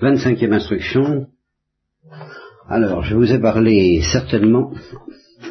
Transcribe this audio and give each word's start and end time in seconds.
25e 0.00 0.52
instruction. 0.52 1.26
Alors, 2.68 3.02
je 3.04 3.14
vous 3.14 3.32
ai 3.32 3.38
parlé 3.38 4.00
certainement 4.12 4.72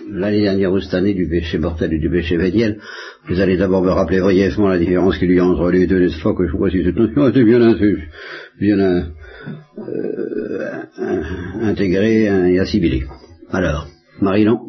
l'année 0.10 0.42
dernière 0.42 0.72
ou 0.72 0.80
cette 0.80 0.94
année 0.94 1.14
du 1.14 1.28
péché 1.28 1.58
mortel 1.58 1.94
et 1.94 2.00
du 2.00 2.10
péché 2.10 2.38
véniel. 2.38 2.80
Vous 3.28 3.40
allez 3.40 3.58
d'abord 3.58 3.84
me 3.84 3.92
rappeler 3.92 4.22
brièvement 4.22 4.68
la 4.68 4.80
différence 4.80 5.18
qu'il 5.18 5.32
y 5.32 5.40
a 5.40 5.46
entre 5.46 5.70
les 5.70 5.86
deux, 5.86 6.00
n'est-ce 6.00 6.24
que 6.24 6.48
je 6.48 6.58
vois 6.58 6.72
si 6.72 6.84
cette 6.84 6.96
notion 6.96 7.30
bien, 8.60 9.04
euh, 9.78 10.82
intégrée 11.62 12.24
et 12.24 12.60
assimilée. 12.60 13.04
Alors, 13.52 13.88
Marie-Non 14.22 14.60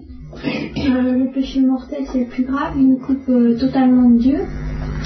euh, 0.44 1.12
Le 1.18 1.32
péché 1.32 1.60
mortel, 1.60 2.04
c'est 2.12 2.20
le 2.20 2.30
plus 2.30 2.44
grave, 2.44 2.74
il 2.76 2.88
nous 2.88 2.98
coupe 2.98 3.28
euh, 3.28 3.58
totalement 3.58 4.10
de 4.10 4.18
Dieu. 4.18 4.38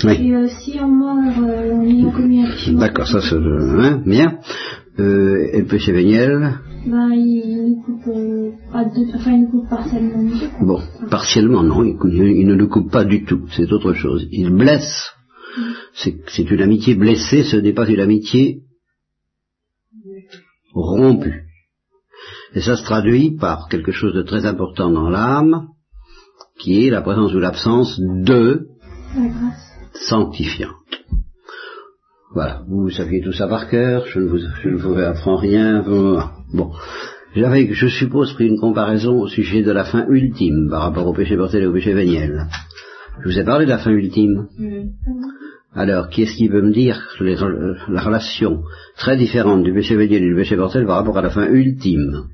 Oui. 0.03 0.29
Et 0.29 0.35
euh, 0.35 0.49
si 0.49 0.79
on 0.81 0.89
meurt 0.89 1.39
euh, 1.39 1.75
en 1.75 1.83
ayant 1.83 2.11
commis 2.11 2.45
D'accord, 2.73 3.07
ça 3.07 3.21
c'est 3.21 3.37
hein, 3.37 4.03
bien. 4.05 4.39
Euh, 4.99 5.49
et 5.53 5.61
le 5.61 5.67
péché 5.67 5.93
véniel 5.93 6.59
ben, 6.87 7.13
il 7.15 7.65
nous 7.67 7.83
coupe 7.83 8.07
euh, 8.09 8.51
pas 8.71 8.85
de, 8.85 9.17
enfin, 9.17 9.33
il 9.33 9.43
nous 9.43 9.51
coupe 9.51 9.69
partiellement. 9.71 10.23
Bon, 10.61 10.81
partiellement 11.09 11.63
non, 11.63 11.83
il, 11.83 11.97
il 12.05 12.47
ne 12.47 12.55
le 12.55 12.67
coupe 12.67 12.91
pas 12.91 13.05
du 13.05 13.25
tout, 13.25 13.47
c'est 13.57 13.73
autre 13.73 13.95
chose. 13.95 14.27
Il 14.31 14.51
blesse. 14.51 15.11
C'est 15.95 16.17
c'est 16.29 16.51
une 16.51 16.61
amitié 16.61 16.95
blessée, 16.95 17.43
ce 17.45 17.57
n'est 17.57 17.73
pas 17.73 17.89
une 17.89 18.01
amitié 18.01 18.61
rompue. 20.75 21.45
Et 22.55 22.61
ça 22.61 22.77
se 22.77 22.85
traduit 22.85 23.37
par 23.37 23.69
quelque 23.69 23.93
chose 23.93 24.15
de 24.15 24.23
très 24.23 24.45
important 24.45 24.91
dans 24.91 25.09
l'âme, 25.09 25.69
qui 26.59 26.87
est 26.87 26.91
la 26.91 27.01
présence 27.01 27.33
ou 27.35 27.39
l'absence 27.39 27.99
de 27.99 28.67
La 29.17 29.29
grâce. 29.29 29.74
Sanctifiante. 29.95 30.73
Voilà, 32.35 32.63
vous 32.69 32.91
saviez 32.91 33.21
tout 33.23 33.33
ça 33.33 33.47
par 33.47 33.69
cœur, 33.69 34.07
je 34.07 34.19
ne 34.19 34.27
vous, 34.27 34.39
je 34.63 34.69
ne 34.69 34.77
vous 34.77 34.99
apprends 34.99 35.37
rien. 35.37 35.83
Bon, 36.53 36.73
j'avais, 37.37 37.73
je 37.73 37.87
suppose, 37.87 38.33
pris 38.35 38.49
une 38.49 38.59
comparaison 38.59 39.21
au 39.21 39.29
sujet 39.29 39.63
de 39.63 39.71
la 39.71 39.85
fin 39.85 40.07
ultime 40.09 40.69
par 40.69 40.83
rapport 40.83 41.07
au 41.07 41.13
péché 41.13 41.37
mortel 41.37 41.63
et 41.63 41.67
au 41.67 41.73
péché 41.73 41.93
véniel. 41.95 42.47
Je 43.23 43.29
vous 43.29 43.39
ai 43.39 43.45
parlé 43.45 43.65
de 43.67 43.71
la 43.71 43.79
fin 43.79 43.93
ultime. 43.93 44.49
Alors, 45.77 46.09
qui 46.09 46.23
est-ce 46.23 46.37
qui 46.37 46.49
peut 46.49 46.63
me 46.63 46.73
dire 46.73 47.01
les- 47.21 47.41
euh, 47.43 47.75
la 47.89 48.01
relation 48.03 48.63
très 48.97 49.17
différente 49.17 49.63
du 49.65 49.73
péché 49.73 49.97
véniel 49.97 50.23
et 50.23 50.29
du 50.29 50.35
péché 50.35 50.57
mortel 50.57 50.87
par 50.87 50.97
rapport 50.97 51.19
à 51.19 51.23
la 51.23 51.31
fin 51.31 51.47
ultime? 51.49 52.25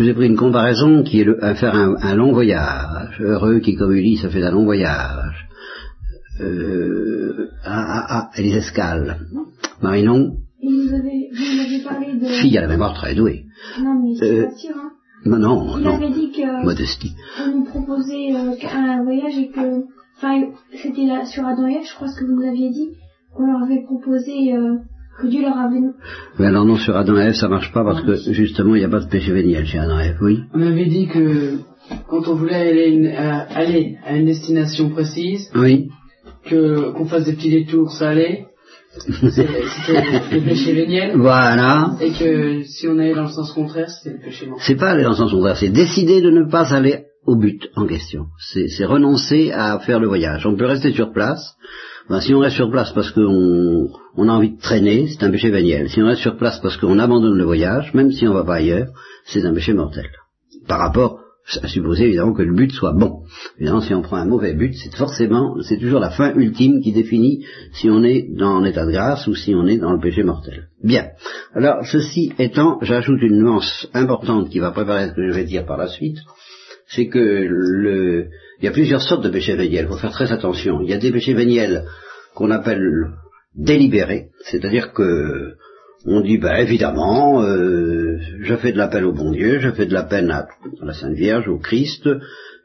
Je 0.00 0.04
vous 0.06 0.10
ai 0.12 0.14
pris 0.14 0.28
une 0.28 0.36
comparaison 0.36 1.02
qui 1.02 1.20
est 1.20 1.24
le, 1.24 1.44
à 1.44 1.54
faire 1.54 1.74
un, 1.74 1.94
un 2.00 2.14
long 2.14 2.32
voyage. 2.32 3.20
Heureux 3.20 3.58
qui, 3.58 3.74
comme 3.76 3.92
Ulysse, 3.92 4.24
a 4.24 4.30
fait 4.30 4.42
un 4.42 4.50
long 4.50 4.64
voyage. 4.64 5.46
Euh, 6.40 7.50
ah, 7.66 7.84
ah, 7.86 8.06
ah, 8.08 8.30
et 8.34 8.42
les 8.44 8.56
escales. 8.56 9.18
Marinon, 9.82 10.36
vous 10.62 10.94
avez, 10.94 11.28
vous 11.34 11.84
parlé 11.86 12.14
de... 12.18 12.24
fille 12.24 12.56
à 12.56 12.62
la 12.62 12.68
mémoire 12.68 12.94
très 12.94 13.14
douée. 13.14 13.44
Non, 13.78 14.02
mais 14.02 14.14
c'est 14.18 14.38
Euh, 14.40 14.44
pas 14.46 14.54
sûr, 14.56 14.74
hein. 14.74 14.90
Non, 15.26 15.36
non, 15.36 15.76
Il 15.76 15.84
non. 15.84 15.94
avait 15.96 16.14
dit 16.14 16.32
que... 16.32 16.64
Modestie. 16.64 17.14
on 17.44 17.58
nous 17.58 17.64
proposait 17.64 18.32
euh, 18.34 18.54
un 18.74 19.04
voyage 19.04 19.36
et 19.36 19.48
que, 19.50 19.82
enfin, 20.16 20.44
c'était 20.82 21.04
là 21.04 21.26
sur 21.26 21.46
Ève, 21.46 21.84
je 21.86 21.94
crois 21.94 22.08
ce 22.08 22.18
que 22.18 22.24
vous 22.24 22.40
nous 22.40 22.48
aviez 22.48 22.70
dit, 22.70 22.88
qu'on 23.36 23.44
leur 23.52 23.62
avait 23.64 23.82
proposé, 23.82 24.54
euh, 24.54 24.76
que 25.20 25.26
Dieu 25.28 25.42
leur 25.42 25.56
avait. 25.58 25.80
Mais 26.38 26.46
alors 26.46 26.64
non, 26.64 26.76
sur 26.76 26.96
Adam 26.96 27.16
et 27.18 27.26
Ève, 27.26 27.34
ça 27.34 27.48
marche 27.48 27.72
pas 27.72 27.84
parce 27.84 28.02
que 28.02 28.32
justement, 28.32 28.74
il 28.74 28.78
n'y 28.78 28.84
a 28.84 28.88
pas 28.88 29.00
de 29.00 29.08
péché 29.08 29.32
véniel 29.32 29.66
chez 29.66 29.78
Adam 29.78 29.98
et 30.00 30.06
Ève, 30.06 30.18
oui. 30.22 30.40
On 30.54 30.62
avait 30.62 30.86
dit 30.86 31.06
que 31.08 31.58
quand 32.08 32.28
on 32.28 32.34
voulait 32.34 32.54
aller, 32.54 32.88
une- 32.88 33.06
à, 33.08 33.40
aller 33.54 33.96
à 34.06 34.16
une 34.16 34.26
destination 34.26 34.90
précise, 34.90 35.50
Oui. 35.54 35.88
que 36.48 36.92
qu'on 36.92 37.06
fasse 37.06 37.24
des 37.24 37.32
petits 37.34 37.50
détours, 37.50 37.90
ça 37.92 38.10
allait. 38.10 38.46
C'est- 38.92 39.30
C'était 39.30 40.36
le 40.36 40.40
péché 40.44 40.72
véniel. 40.72 41.16
Voilà. 41.16 41.92
Et 42.00 42.10
que 42.10 42.62
si 42.64 42.88
on 42.88 42.98
allait 42.98 43.14
dans 43.14 43.22
le 43.22 43.28
sens 43.28 43.52
contraire, 43.52 43.88
c'était 43.88 44.16
le 44.16 44.22
péché 44.22 44.46
mortel. 44.46 44.64
C'est 44.66 44.74
pas 44.80 44.90
aller 44.90 45.04
dans 45.04 45.10
le 45.10 45.16
sens 45.16 45.30
contraire, 45.30 45.56
c'est 45.56 45.68
décider 45.68 46.20
de 46.20 46.30
ne 46.30 46.50
pas 46.50 46.74
aller 46.74 47.04
au 47.30 47.36
but 47.36 47.70
en 47.76 47.86
question. 47.86 48.26
C'est 48.38 48.84
renoncer 48.84 49.52
à 49.52 49.78
faire 49.78 50.00
le 50.00 50.08
voyage. 50.08 50.46
On 50.46 50.56
peut 50.56 50.66
rester 50.66 50.92
sur 50.92 51.12
place. 51.12 51.54
Ben, 52.08 52.20
si 52.20 52.34
on 52.34 52.40
reste 52.40 52.56
sur 52.56 52.70
place 52.70 52.92
parce 52.92 53.12
qu'on 53.12 53.88
on 54.16 54.28
a 54.28 54.32
envie 54.32 54.56
de 54.56 54.60
traîner, 54.60 55.06
c'est 55.08 55.24
un 55.24 55.30
péché 55.30 55.50
véniel. 55.50 55.88
Si 55.88 56.02
on 56.02 56.06
reste 56.06 56.22
sur 56.22 56.36
place 56.36 56.58
parce 56.60 56.76
qu'on 56.76 56.98
abandonne 56.98 57.38
le 57.38 57.44
voyage, 57.44 57.94
même 57.94 58.10
si 58.10 58.26
on 58.26 58.34
va 58.34 58.44
pas 58.44 58.56
ailleurs, 58.56 58.88
c'est 59.26 59.44
un 59.44 59.54
péché 59.54 59.72
mortel. 59.74 60.08
Par 60.66 60.80
rapport 60.80 61.20
à 61.62 61.68
supposer 61.68 62.04
évidemment 62.04 62.32
que 62.32 62.42
le 62.42 62.54
but 62.54 62.70
soit 62.70 62.92
bon. 62.92 63.22
Évidemment, 63.56 63.80
si 63.80 63.94
on 63.94 64.02
prend 64.02 64.16
un 64.16 64.26
mauvais 64.26 64.54
but, 64.54 64.74
c'est 64.74 64.94
forcément, 64.94 65.56
c'est 65.62 65.78
toujours 65.78 66.00
la 66.00 66.10
fin 66.10 66.32
ultime 66.34 66.80
qui 66.80 66.92
définit 66.92 67.44
si 67.72 67.90
on 67.90 68.04
est 68.04 68.28
dans 68.36 68.60
l'état 68.60 68.86
de 68.86 68.92
grâce 68.92 69.26
ou 69.26 69.34
si 69.34 69.54
on 69.54 69.66
est 69.66 69.78
dans 69.78 69.92
le 69.92 70.00
péché 70.00 70.22
mortel. 70.22 70.68
Bien. 70.82 71.08
Alors, 71.54 71.84
ceci 71.84 72.32
étant, 72.38 72.78
j'ajoute 72.82 73.22
une 73.22 73.42
nuance 73.42 73.88
importante 73.94 74.50
qui 74.50 74.58
va 74.58 74.70
préparer 74.70 75.08
ce 75.08 75.14
que 75.14 75.28
je 75.28 75.32
vais 75.32 75.44
dire 75.44 75.66
par 75.66 75.76
la 75.76 75.88
suite, 75.88 76.18
c'est 76.90 77.06
que 77.06 77.18
le, 77.18 78.28
il 78.58 78.64
y 78.64 78.68
a 78.68 78.72
plusieurs 78.72 79.00
sortes 79.00 79.24
de 79.24 79.30
péchés 79.30 79.56
véniels, 79.56 79.86
il 79.86 79.88
faut 79.88 79.96
faire 79.96 80.12
très 80.12 80.32
attention. 80.32 80.80
Il 80.82 80.90
y 80.90 80.94
a 80.94 80.98
des 80.98 81.12
péchés 81.12 81.34
véniels 81.34 81.84
qu'on 82.34 82.50
appelle 82.50 83.08
délibérés, 83.54 84.28
c'est-à-dire 84.44 84.92
que 84.92 85.54
on 86.06 86.22
dit, 86.22 86.38
ben 86.38 86.56
évidemment, 86.56 87.42
euh, 87.42 88.16
je 88.40 88.54
fais 88.56 88.72
de 88.72 88.78
la 88.78 88.88
peine 88.88 89.04
au 89.04 89.12
bon 89.12 89.32
Dieu, 89.32 89.60
je 89.60 89.70
fais 89.70 89.84
de 89.84 89.92
la 89.92 90.04
peine 90.04 90.30
à, 90.30 90.46
à 90.80 90.84
la 90.84 90.94
Sainte 90.94 91.14
Vierge, 91.14 91.46
au 91.46 91.58
Christ, 91.58 92.08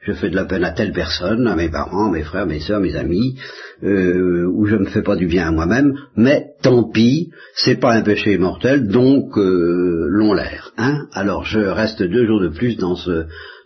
je 0.02 0.13
fais 0.13 0.30
de 0.30 0.36
la 0.36 0.46
peine 0.46 0.63
à 0.63 0.72
telle 0.72 0.94
personne, 0.94 1.46
à 1.47 1.56
mes 1.56 1.69
parents, 1.69 2.12
mes 2.12 2.24
frères, 2.24 2.46
mes 2.46 2.62
sœurs, 2.62 2.80
mes 2.80 2.96
amis, 2.96 3.38
euh, 3.84 4.46
ou 4.53 4.66
je 4.68 4.78
me 4.78 4.86
fais 4.86 5.02
pas 5.02 5.16
du 5.16 5.28
bien 5.28 5.47
à 5.47 5.52
moi-même, 5.52 5.96
mais 6.16 6.52
tant 6.62 6.90
pis, 6.90 7.31
c'est 7.56 7.80
pas 7.80 7.94
un 7.94 8.03
péché 8.03 8.38
mortel, 8.38 8.88
donc 8.88 9.38
euh, 9.38 10.06
l'on 10.07 10.34
l'air. 10.34 10.72
Hein 10.78 11.07
Alors 11.12 11.44
je 11.44 11.59
reste 11.59 12.02
deux 12.03 12.25
jours 12.25 12.40
de 12.40 12.50
plus 12.50 12.78
dans 12.78 12.96
ce 12.96 13.25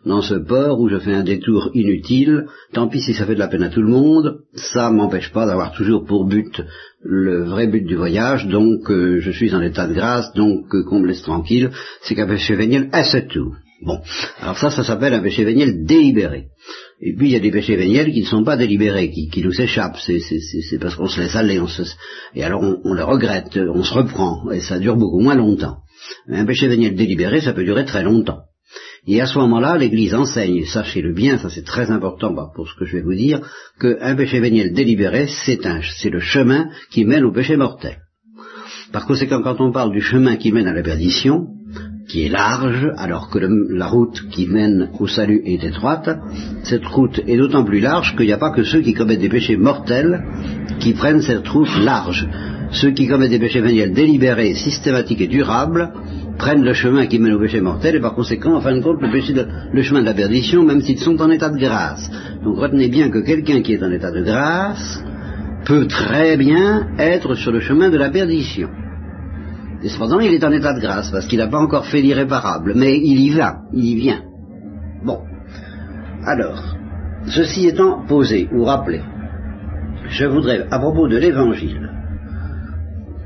dans 0.10 0.24
ce 0.24 0.34
port 0.34 0.80
où 0.80 0.90
je 0.90 0.98
fais 0.98 1.14
un 1.14 1.24
détour 1.24 1.70
inutile, 1.76 2.48
tant 2.74 2.88
pis 2.88 3.00
si 3.00 3.14
ça 3.14 3.28
fait 3.28 3.36
de 3.36 3.40
la 3.40 3.48
peine 3.48 3.64
à 3.64 3.70
tout 3.70 3.82
le 3.82 3.92
monde, 3.92 4.40
ça 4.56 4.90
m'empêche 4.90 5.32
pas 5.32 5.46
d'avoir 5.46 5.72
toujours 5.72 6.04
pour 6.04 6.26
but 6.26 6.62
le 7.02 7.46
vrai 7.46 7.68
but 7.68 7.86
du 7.86 7.96
voyage, 7.96 8.48
donc 8.48 8.90
euh, 8.90 9.20
je 9.20 9.32
suis 9.32 9.54
en 9.54 9.62
état 9.62 9.88
de 9.88 9.94
grâce, 9.94 10.34
donc 10.34 10.66
euh, 10.74 10.84
qu'on 10.84 11.00
me 11.00 11.08
laisse 11.08 11.22
tranquille, 11.22 11.70
c'est 12.02 12.16
qu'un 12.16 12.28
péché 12.28 12.56
véniel, 12.56 12.90
c'est 13.04 13.28
tout. 13.28 13.54
Bon, 13.82 14.00
alors 14.42 14.58
ça, 14.58 14.72
ça 14.72 14.84
s'appelle 14.84 15.14
un 15.14 15.22
péché 15.22 15.46
véniel 15.46 15.86
délibéré. 15.86 16.48
Et 17.02 17.16
puis 17.16 17.30
il 17.30 17.32
y 17.32 17.38
a 17.38 17.40
des 17.40 17.52
péchés 17.52 17.78
véniels 17.78 18.12
qui 18.12 18.22
ne 18.22 18.26
sont 18.26 18.44
pas 18.44 18.58
délibérés, 18.58 19.12
qui, 19.12 19.42
nous 19.42 19.62
échappent, 19.62 20.00
c'est 20.00 20.80
parce 20.82 20.96
qu'on 20.96 21.08
se 21.08 21.22
laisse 21.22 21.36
aller, 21.36 21.60
on 21.60 21.68
se, 21.68 21.84
et 22.36 22.44
alors 22.44 22.62
on, 22.64 22.82
on 22.84 22.94
le 22.94 23.04
regrette, 23.04 23.58
on 23.58 23.84
se 23.84 23.94
reprend, 23.94 24.50
et 24.52 24.60
ça 24.60 24.80
dure 24.80 24.98
beaucoup 24.98 25.20
moins 25.20 25.36
longtemps. 25.36 25.78
Mais 26.28 26.40
un 26.40 26.46
péché 26.46 26.68
véniel 26.68 26.96
délibéré, 26.96 27.42
ça 27.42 27.54
peut 27.54 27.64
durer 27.64 27.86
très 27.86 28.04
longtemps. 28.04 28.49
Et 29.08 29.22
à 29.22 29.26
ce 29.26 29.38
moment-là, 29.40 29.78
l'Église 29.78 30.14
enseigne, 30.14 30.66
sachez-le 30.66 31.14
bien, 31.14 31.38
ça 31.38 31.50
c'est 31.50 31.66
très 31.66 31.90
important 31.90 32.34
bah, 32.34 32.52
pour 32.56 32.68
ce 32.68 32.76
que 32.76 32.86
je 32.86 32.98
vais 32.98 33.04
vous 33.04 33.16
dire, 33.16 33.42
qu'un 33.80 34.16
péché 34.16 34.40
véniel 34.40 34.74
délibéré, 34.74 35.28
c'est, 35.28 35.60
le 36.10 36.20
chemin 36.20 36.70
qui 36.92 37.06
mène 37.06 37.24
au 37.24 37.32
péché 37.32 37.56
mortel. 37.56 37.98
Par 38.92 39.06
conséquent, 39.06 39.42
quand 39.42 39.62
on 39.62 39.72
parle 39.72 39.92
du 39.92 40.02
chemin 40.02 40.36
qui 40.36 40.52
mène 40.52 40.68
à 40.68 40.74
la 40.74 40.84
perdition, 40.84 41.48
qui 42.10 42.26
est 42.26 42.30
large, 42.30 42.88
alors 42.98 43.30
que 43.30 43.38
la 43.40 43.88
route 43.88 44.30
qui 44.32 44.48
mène 44.48 44.90
au 45.00 45.08
salut 45.08 45.42
est 45.46 45.64
étroite, 45.64 46.10
cette 46.64 46.86
route 46.86 47.22
est 47.28 47.38
d'autant 47.38 47.64
plus 47.64 47.80
large 47.80 48.16
qu'il 48.18 48.26
n'y 48.26 48.34
a 48.34 48.38
pas 48.38 48.52
que 48.52 48.64
ceux 48.64 48.82
qui 48.82 48.94
commettent 48.94 49.20
des 49.20 49.30
péchés 49.30 49.58
mortels 49.58 50.24
qui 50.80 50.94
prennent 50.94 51.22
cette 51.22 51.48
route 51.48 51.70
large. 51.80 52.28
Ceux 52.72 52.92
qui 52.92 53.08
commettent 53.08 53.30
des 53.30 53.40
péchés 53.40 53.62
véniels 53.62 53.94
délibérés, 53.94 54.56
systématiques 54.56 55.22
et 55.22 55.28
durables 55.28 55.94
prennent 56.40 56.64
le 56.64 56.74
chemin 56.74 57.06
qui 57.06 57.20
mène 57.20 57.34
au 57.34 57.40
péché 57.40 57.60
mortel 57.62 57.96
et 57.96 58.00
par 58.00 58.16
conséquent, 58.16 58.56
en 58.56 58.62
fin 58.62 58.74
de 58.76 58.82
compte, 58.82 59.02
le, 59.02 59.12
péché 59.12 59.34
de- 59.34 59.48
le 59.72 59.82
chemin 59.84 60.02
de 60.02 60.06
la 60.06 60.14
perdition, 60.14 60.64
même 60.64 60.82
s'ils 60.82 60.98
sont 61.00 61.22
en 61.22 61.30
état 61.30 61.50
de 61.50 61.60
grâce. 61.60 62.10
Donc 62.44 62.58
retenez 62.58 62.88
bien 62.88 63.10
que 63.10 63.20
quelqu'un 63.20 63.62
qui 63.62 63.74
est 63.74 63.84
en 63.84 63.92
état 63.92 64.12
de 64.12 64.24
grâce 64.24 65.04
peut 65.66 65.86
très 65.88 66.38
bien 66.38 66.88
être 66.98 67.36
sur 67.36 67.52
le 67.52 67.60
chemin 67.60 67.90
de 67.90 67.98
la 67.98 68.10
perdition. 68.10 68.70
Et 69.84 69.90
cependant, 69.90 70.20
il 70.20 70.34
est 70.34 70.44
en 70.44 70.52
état 70.52 70.74
de 70.74 70.80
grâce, 70.82 71.10
parce 71.12 71.26
qu'il 71.28 71.40
n'a 71.40 71.48
pas 71.48 71.60
encore 71.60 71.86
fait 71.86 72.02
l'irréparable, 72.02 72.74
mais 72.76 72.98
il 72.98 73.20
y 73.20 73.30
va, 73.30 73.60
il 73.74 73.86
y 73.86 73.96
vient. 73.96 74.22
Bon. 75.06 75.20
Alors, 76.26 76.62
ceci 77.28 77.68
étant 77.68 78.06
posé 78.08 78.50
ou 78.54 78.64
rappelé, 78.66 79.02
je 80.10 80.26
voudrais, 80.26 80.66
à 80.72 80.80
propos 80.80 81.08
de 81.08 81.18
l'évangile, 81.18 81.89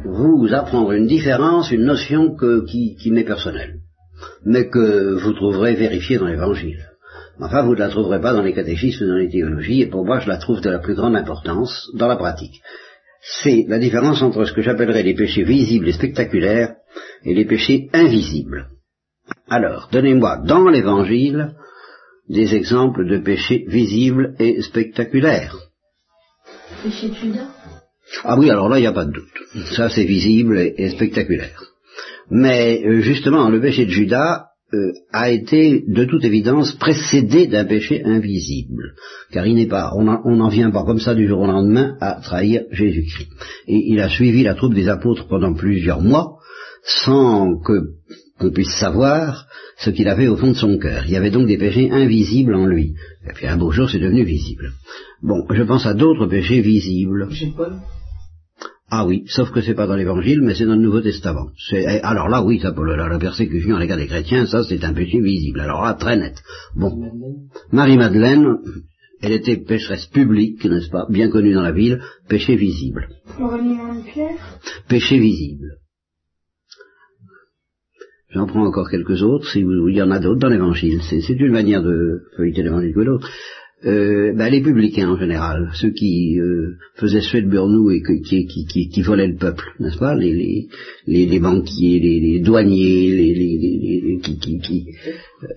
vous 0.06 0.48
apprendre 0.54 0.92
une 0.92 1.08
différence, 1.08 1.72
une 1.72 1.86
notion 1.86 2.36
qui, 2.66 2.96
qui 2.96 3.12
m'est 3.12 3.24
personnelle, 3.24 3.80
mais 4.46 4.70
que 4.70 5.14
vous 5.16 5.34
trouverez 5.34 5.76
vérifiée 5.76 6.18
dans 6.18 6.28
l'évangile. 6.28 6.86
Enfin, 7.40 7.64
vous 7.64 7.74
ne 7.74 7.80
la 7.80 7.90
trouverez 7.90 8.22
pas 8.22 8.34
dans 8.34 8.44
les 8.44 8.54
catéchismes, 8.54 9.08
dans 9.08 9.16
les 9.16 9.30
théologies, 9.30 9.82
et 9.82 9.88
pour 9.88 10.06
moi, 10.06 10.20
je 10.20 10.30
la 10.30 10.38
trouve 10.38 10.62
de 10.62 10.70
la 10.70 10.80
plus 10.80 10.94
grande 10.94 11.16
importance 11.16 11.90
dans 11.96 12.08
la 12.08 12.16
pratique 12.16 12.62
c'est 13.24 13.66
la 13.68 13.80
différence 13.80 14.22
entre 14.22 14.44
ce 14.46 14.54
que 14.54 14.62
j'appellerais 14.62 15.04
les 15.04 15.16
péchés 15.16 15.44
visibles 15.44 15.88
et 15.88 15.94
spectaculaires 15.94 16.76
et 17.24 17.34
les 17.34 17.46
péchés 17.46 17.90
invisibles. 17.94 18.68
Alors, 19.50 19.90
donnez-moi 19.92 20.42
dans 20.46 20.68
l'Évangile 20.68 21.54
des 22.28 22.54
exemples 22.56 23.08
de 23.08 23.20
péchés 23.20 23.66
visibles 23.68 24.36
et 24.40 24.62
spectaculaires. 24.62 25.56
Péché 26.84 27.10
de. 27.10 27.63
Ah 28.24 28.38
oui, 28.38 28.50
alors 28.50 28.70
là, 28.70 28.78
il 28.78 28.82
n'y 28.82 28.88
a 28.88 28.94
pas 28.94 29.06
de 29.06 29.12
doute. 29.12 29.66
Ça, 29.76 29.90
c'est 29.90 30.06
visible 30.06 30.58
et, 30.60 30.90
spectaculaire. 30.90 31.62
Mais 32.30 32.84
euh, 32.86 33.02
justement, 33.02 33.50
le 33.50 33.60
péché 33.60 33.86
de 33.86 33.92
Judas 33.92 34.46
euh, 34.74 34.92
a 35.12 35.30
été 35.30 35.84
de 35.88 36.06
toute 36.06 36.24
évidence 36.24 36.74
précédé 36.74 37.48
d'un 37.48 37.66
péché 37.66 38.02
invisible, 38.04 38.96
car 39.32 39.46
il 39.46 39.56
n'est 39.56 39.68
pas, 39.68 39.92
on 39.96 40.36
n'en 40.36 40.50
vient 40.50 40.72
pas 40.72 40.84
comme 40.84 41.00
ça 41.00 41.14
du 41.14 41.28
jour 41.28 41.42
au 41.42 41.48
lendemain 41.48 41.96
à 42.02 42.22
trahir 42.22 42.64
Jésus-Christ. 42.72 43.30
Et 43.68 43.92
il 43.92 44.00
a 44.00 44.10
suivi 44.10 44.44
la 44.44 44.56
troupe 44.56 44.74
des 44.74 44.90
apôtres 44.90 45.28
pendant 45.28 45.54
plusieurs 45.54 46.02
mois, 46.02 46.38
sans 46.84 47.60
que 47.60 47.74
qu'on 48.40 48.52
puisse 48.52 48.76
savoir 48.80 49.48
ce 49.78 49.90
qu'il 49.90 50.08
avait 50.08 50.28
au 50.28 50.38
fond 50.38 50.52
de 50.52 50.58
son 50.58 50.78
cœur. 50.78 51.04
Il 51.06 51.12
y 51.12 51.18
avait 51.18 51.32
donc 51.32 51.48
des 51.48 51.58
péchés 51.58 51.92
invisibles 51.92 52.56
en 52.56 52.66
lui. 52.66 52.96
Et 53.30 53.34
puis 53.34 53.48
un 53.48 53.58
beau 53.58 53.72
jour, 53.72 53.90
c'est 53.90 54.00
devenu 54.00 54.24
visible. 54.24 54.72
Bon, 55.22 55.46
je 55.50 55.64
pense 55.64 55.86
à 55.86 55.94
d'autres 55.94 56.28
péchés 56.28 56.62
visibles. 56.62 57.30
Ah 58.96 59.08
oui, 59.08 59.24
sauf 59.26 59.50
que 59.50 59.62
c'est 59.62 59.74
pas 59.74 59.88
dans 59.88 59.96
l'Évangile, 59.96 60.42
mais 60.44 60.54
c'est 60.54 60.68
dans 60.68 60.76
le 60.76 60.84
Nouveau 60.84 61.02
Testament. 61.02 61.48
Eh, 61.72 62.00
alors 62.04 62.30
là, 62.30 62.44
oui, 62.44 62.60
ça, 62.60 62.76
la, 62.78 63.08
la 63.10 63.18
persécution 63.18 63.76
à 63.76 63.80
l'égard 63.80 63.98
des 63.98 64.06
chrétiens, 64.06 64.46
ça, 64.46 64.64
c'est 64.64 64.84
un 64.84 64.94
péché 64.94 65.20
visible. 65.20 65.62
Alors 65.62 65.82
là, 65.82 65.96
très 65.96 66.16
net. 66.16 66.36
Bon, 66.76 66.92
Marie-Madeleine, 67.72 68.58
elle 69.24 69.32
était 69.32 69.58
pécheresse 69.58 70.06
publique, 70.06 70.64
n'est-ce 70.66 70.92
pas, 70.92 71.08
bien 71.10 71.32
connue 71.32 71.56
dans 71.56 71.64
la 71.64 71.72
ville, 71.72 72.02
péché 72.30 72.56
visible. 72.56 73.08
Péché 74.88 75.18
visible. 75.18 75.78
J'en 78.30 78.46
prends 78.46 78.68
encore 78.68 78.92
quelques 78.92 79.24
autres, 79.24 79.50
si 79.50 79.62
il 79.62 79.96
y 79.96 80.04
en 80.04 80.12
a 80.12 80.20
d'autres 80.20 80.40
dans 80.40 80.50
l'Évangile. 80.50 81.02
C'est 81.02 81.40
une 81.40 81.52
manière 81.52 81.82
de 81.82 82.22
feuilleter 82.38 82.62
l'Évangile 82.62 82.94
que 82.94 83.00
l'autre. 83.00 83.28
Euh, 83.86 84.32
ben, 84.34 84.50
les 84.50 84.62
publicains 84.62 85.10
en 85.10 85.18
général, 85.18 85.70
ceux 85.74 85.92
qui 85.92 86.40
euh, 86.40 86.78
faisaient 86.96 87.20
suer 87.20 87.42
de 87.42 87.50
Burnou 87.50 87.92
et 87.92 88.02
qui, 88.02 88.46
qui, 88.46 88.66
qui, 88.66 88.88
qui, 88.88 89.02
volaient 89.02 89.28
le 89.28 89.36
peuple, 89.36 89.66
n'est-ce 89.80 89.98
pas? 89.98 90.16
Les, 90.16 90.70
les, 91.06 91.26
les, 91.26 91.40
banquiers, 91.40 92.00
les, 92.00 92.22
les 92.22 92.40
douaniers, 92.40 93.12
les, 93.12 93.34
les, 93.34 94.20
qui, 94.22 94.86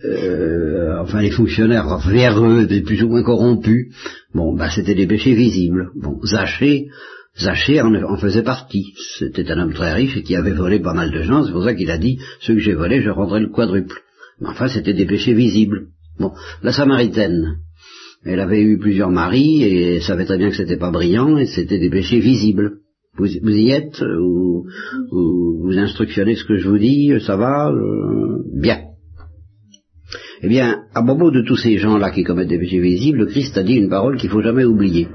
euh, 0.05 0.99
enfin 1.01 1.23
les 1.23 1.31
fonctionnaires 1.31 1.99
véreux, 1.99 2.67
des 2.67 2.81
plus 2.81 3.01
ou 3.05 3.09
moins 3.11 3.23
corrompus. 3.23 3.95
Bon, 4.35 4.57
ben, 4.57 4.71
c'était 4.75 4.97
des 4.97 5.07
péchés 5.07 5.35
visibles. 5.35 5.91
Bon, 5.95 6.19
Zaché, 6.25 6.89
Zaché 7.39 7.81
en, 7.81 7.95
en, 7.95 8.17
faisait 8.17 8.43
partie. 8.43 8.93
C'était 9.21 9.49
un 9.53 9.61
homme 9.61 9.73
très 9.75 9.95
riche 9.95 10.17
et 10.17 10.23
qui 10.25 10.35
avait 10.35 10.53
volé 10.53 10.81
pas 10.81 10.95
mal 10.95 11.13
de 11.13 11.23
gens. 11.23 11.45
C'est 11.45 11.53
pour 11.53 11.63
ça 11.63 11.75
qu'il 11.75 11.93
a 11.93 11.99
dit, 11.99 12.19
ceux 12.41 12.55
que 12.55 12.61
j'ai 12.61 12.75
volés, 12.75 13.03
je 13.03 13.11
rendrai 13.11 13.39
le 13.39 13.51
quadruple. 13.51 14.01
Mais 14.41 14.49
enfin, 14.49 14.67
c'était 14.67 14.95
des 14.95 15.07
péchés 15.07 15.35
visibles. 15.35 15.87
Bon, 16.19 16.33
la 16.63 16.73
Samaritaine, 16.73 17.59
elle 18.25 18.41
avait 18.41 18.63
eu 18.63 18.79
plusieurs 18.79 19.11
maris 19.11 19.63
et 19.63 20.01
savait 20.01 20.25
très 20.25 20.39
bien 20.39 20.51
que 20.51 20.57
c'était 20.57 20.79
pas 20.79 20.91
brillant 20.91 21.39
et 21.39 21.47
c'était 21.47 21.79
des 21.79 21.91
péchés 21.91 22.21
visibles. 22.21 22.79
Vous, 23.19 23.27
y 23.27 23.71
êtes 23.71 24.03
ou, 24.03 24.67
vous 25.11 25.79
instructionnez 25.79 26.35
ce 26.35 26.45
que 26.45 26.57
je 26.57 26.69
vous 26.69 26.79
dis 26.79 27.15
Ça 27.21 27.37
va 27.37 27.71
euh, 27.71 28.43
Bien. 28.61 28.81
Eh 30.43 30.49
bien, 30.49 30.83
à 30.95 31.03
propos 31.03 31.31
de 31.31 31.43
tous 31.43 31.57
ces 31.57 31.79
gens-là 31.79 32.11
qui 32.11 32.25
commettent 32.25 32.49
des 32.49 32.59
péchés 32.59 32.81
visibles, 32.81 33.19
le 33.19 33.27
Christ 33.27 33.57
a 33.57 33.63
dit 33.63 33.75
une 33.75 33.89
parole 33.89 34.19
qu'il 34.19 34.29
faut 34.29 34.43
jamais 34.43 34.65
oublier. 34.65 35.09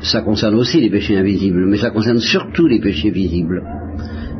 Ça 0.00 0.22
concerne 0.22 0.54
aussi 0.54 0.80
les 0.80 0.90
péchés 0.90 1.16
invisibles, 1.16 1.66
mais 1.66 1.76
ça 1.76 1.90
concerne 1.90 2.20
surtout 2.20 2.66
les 2.66 2.80
péchés 2.80 3.10
visibles. 3.10 3.62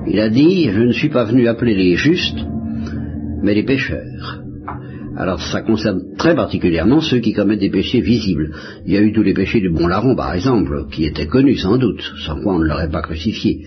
Il 0.06 0.20
a 0.20 0.28
dit, 0.28 0.70
je 0.70 0.80
ne 0.80 0.92
suis 0.92 1.10
pas 1.10 1.24
venu 1.24 1.48
appeler 1.48 1.74
les 1.74 1.96
justes, 1.96 2.40
mais 3.42 3.54
les 3.54 3.62
pécheurs. 3.62 4.43
Alors 5.16 5.40
ça 5.40 5.62
concerne 5.62 6.16
très 6.16 6.34
particulièrement 6.34 7.00
ceux 7.00 7.20
qui 7.20 7.32
commettent 7.32 7.60
des 7.60 7.70
péchés 7.70 8.00
visibles. 8.00 8.52
Il 8.84 8.92
y 8.92 8.96
a 8.96 9.02
eu 9.02 9.12
tous 9.12 9.22
les 9.22 9.34
péchés 9.34 9.60
du 9.60 9.70
bon 9.70 9.86
larron, 9.86 10.16
par 10.16 10.34
exemple, 10.34 10.86
qui 10.90 11.04
étaient 11.04 11.26
connus 11.26 11.58
sans 11.58 11.78
doute, 11.78 12.02
sans 12.24 12.40
quoi 12.42 12.56
on 12.56 12.58
ne 12.58 12.66
l'aurait 12.66 12.90
pas 12.90 13.02
crucifié. 13.02 13.64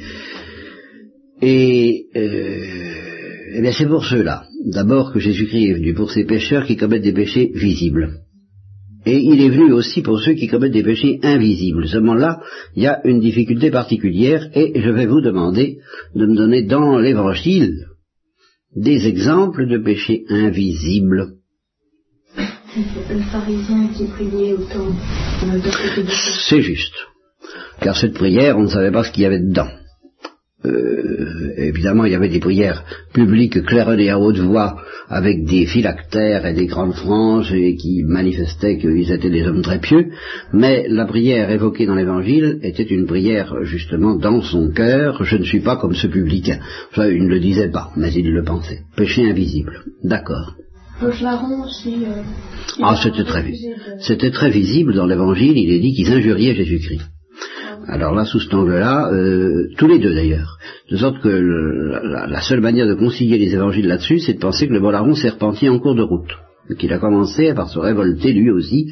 Et 1.42 2.08
euh, 2.16 2.98
eh 3.56 3.62
bien 3.62 3.72
c'est 3.72 3.88
pour 3.88 4.04
ceux-là, 4.04 4.44
d'abord 4.74 5.14
que 5.14 5.20
Jésus-Christ 5.20 5.70
est 5.70 5.74
venu, 5.74 5.94
pour 5.94 6.12
ces 6.12 6.26
pécheurs 6.26 6.66
qui 6.66 6.76
commettent 6.76 7.04
des 7.04 7.14
péchés 7.14 7.52
visibles. 7.54 8.22
Et 9.06 9.20
il 9.20 9.42
est 9.42 9.50
venu 9.50 9.72
aussi 9.72 10.02
pour 10.02 10.20
ceux 10.20 10.34
qui 10.34 10.48
commettent 10.48 10.74
des 10.74 10.84
péchés 10.84 11.20
invisibles. 11.24 11.88
Seulement 11.88 12.16
là, 12.16 12.42
il 12.76 12.84
y 12.84 12.88
a 12.88 13.00
une 13.06 13.22
difficulté 13.22 13.72
particulière 13.72 14.50
et 14.54 14.74
je 14.76 14.90
vais 14.90 15.06
vous 15.06 15.22
demander 15.22 15.78
de 16.14 16.26
me 16.26 16.36
donner 16.36 16.64
dans 16.64 16.98
l'Évangile 16.98 17.86
des 18.76 19.08
exemples 19.08 19.66
de 19.68 19.78
péchés 19.78 20.26
invisibles. 20.28 21.37
C'est 26.50 26.62
juste. 26.62 26.96
Car 27.82 27.96
cette 27.96 28.14
prière, 28.14 28.58
on 28.58 28.64
ne 28.64 28.70
savait 28.70 28.92
pas 28.92 29.04
ce 29.04 29.12
qu'il 29.12 29.24
y 29.24 29.26
avait 29.26 29.40
dedans. 29.40 29.70
Euh, 30.66 31.54
évidemment, 31.58 32.06
il 32.06 32.12
y 32.12 32.16
avait 32.16 32.30
des 32.30 32.40
prières 32.40 32.84
publiques 33.14 33.64
claironnées 33.64 34.10
à 34.10 34.20
haute 34.20 34.40
voix 34.40 34.82
avec 35.08 35.46
des 35.46 35.66
phylactères 35.66 36.46
et 36.46 36.54
des 36.54 36.66
grandes 36.66 36.96
franges 36.96 37.54
et 37.54 37.76
qui 37.76 38.04
manifestaient 38.04 38.78
qu'ils 38.78 39.12
étaient 39.12 39.30
des 39.30 39.46
hommes 39.46 39.62
très 39.62 39.80
pieux, 39.80 40.08
mais 40.54 40.88
la 40.90 41.06
prière 41.06 41.52
évoquée 41.52 41.86
dans 41.86 41.96
l'Évangile 41.96 42.60
était 42.64 42.84
une 42.84 43.06
prière 43.06 43.64
justement 43.64 44.16
dans 44.16 44.42
son 44.42 44.72
cœur. 44.72 45.24
Je 45.24 45.38
ne 45.38 45.44
suis 45.44 45.62
pas 45.62 45.78
comme 45.78 45.96
ce 45.96 46.08
publicain. 46.08 46.60
Ça, 46.94 47.08
il 47.08 47.24
ne 47.24 47.30
le 47.30 47.40
disait 47.40 47.72
pas, 47.72 47.92
mais 47.96 48.12
il 48.12 48.32
le 48.32 48.44
pensait. 48.44 48.82
Péché 48.96 49.30
invisible. 49.30 49.84
D'accord. 50.04 50.56
Euh, 51.04 52.24
ah, 52.82 52.96
c'était 53.02 53.24
très, 53.24 53.54
c'était 54.00 54.32
très 54.32 54.50
visible 54.50 54.96
dans 54.96 55.06
l'Évangile. 55.06 55.58
Il 55.58 55.72
est 55.72 55.80
dit 55.80 55.94
qu'ils 55.94 56.12
injuriaient 56.12 56.56
Jésus-Christ. 56.56 57.02
Alors 57.88 58.16
là, 58.16 58.26
sous 58.26 58.40
cet 58.40 58.54
angle-là, 58.54 59.12
euh, 59.14 59.68
tous 59.78 59.88
les 59.88 60.00
deux 60.00 60.14
d'ailleurs. 60.14 60.58
De 60.90 60.98
sorte 60.98 61.22
que 61.22 61.30
la, 61.30 62.42
seule 62.42 62.62
manière 62.62 62.88
de 62.88 62.96
concilier 62.96 63.38
les 63.38 63.54
évangiles 63.54 63.88
là-dessus, 63.88 64.20
c'est 64.20 64.34
de 64.34 64.40
penser 64.40 64.68
que 64.68 64.74
le 64.74 64.80
Bolaron 64.80 65.14
s'est 65.14 65.30
repenti 65.30 65.70
en 65.70 65.80
cours 65.80 65.96
de 65.96 66.02
route. 66.02 66.32
Qu'il 66.80 66.92
a 66.92 67.00
commencé 67.00 67.54
par 67.54 67.70
se 67.70 67.80
révolter 67.80 68.34
lui 68.34 68.50
aussi, 68.50 68.92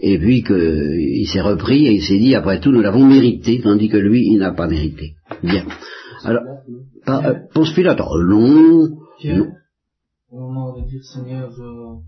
et 0.00 0.18
puis 0.18 0.42
qu'il 0.42 1.28
s'est 1.28 1.42
repris 1.42 1.86
et 1.86 1.92
il 1.92 2.02
s'est 2.02 2.18
dit, 2.18 2.34
après 2.34 2.60
tout, 2.60 2.72
nous 2.72 2.80
l'avons 2.80 3.04
mérité, 3.04 3.60
tandis 3.62 3.88
que 3.88 3.98
lui, 3.98 4.22
il 4.24 4.38
n'a 4.38 4.52
pas 4.52 4.68
mérité. 4.68 5.12
Bien. 5.42 5.64
Alors, 6.24 6.42
pas, 7.04 7.22
euh, 7.26 7.34
Ponce 7.52 7.72
Pilate, 7.74 8.00
non, 8.00 8.88
non. 11.58 12.02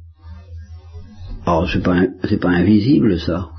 Oh, 1.47 1.65
c'est 1.73 1.83
pas, 1.83 2.03
c'est 2.29 2.41
pas 2.41 2.51
invisible, 2.51 3.19
ça. 3.19 3.51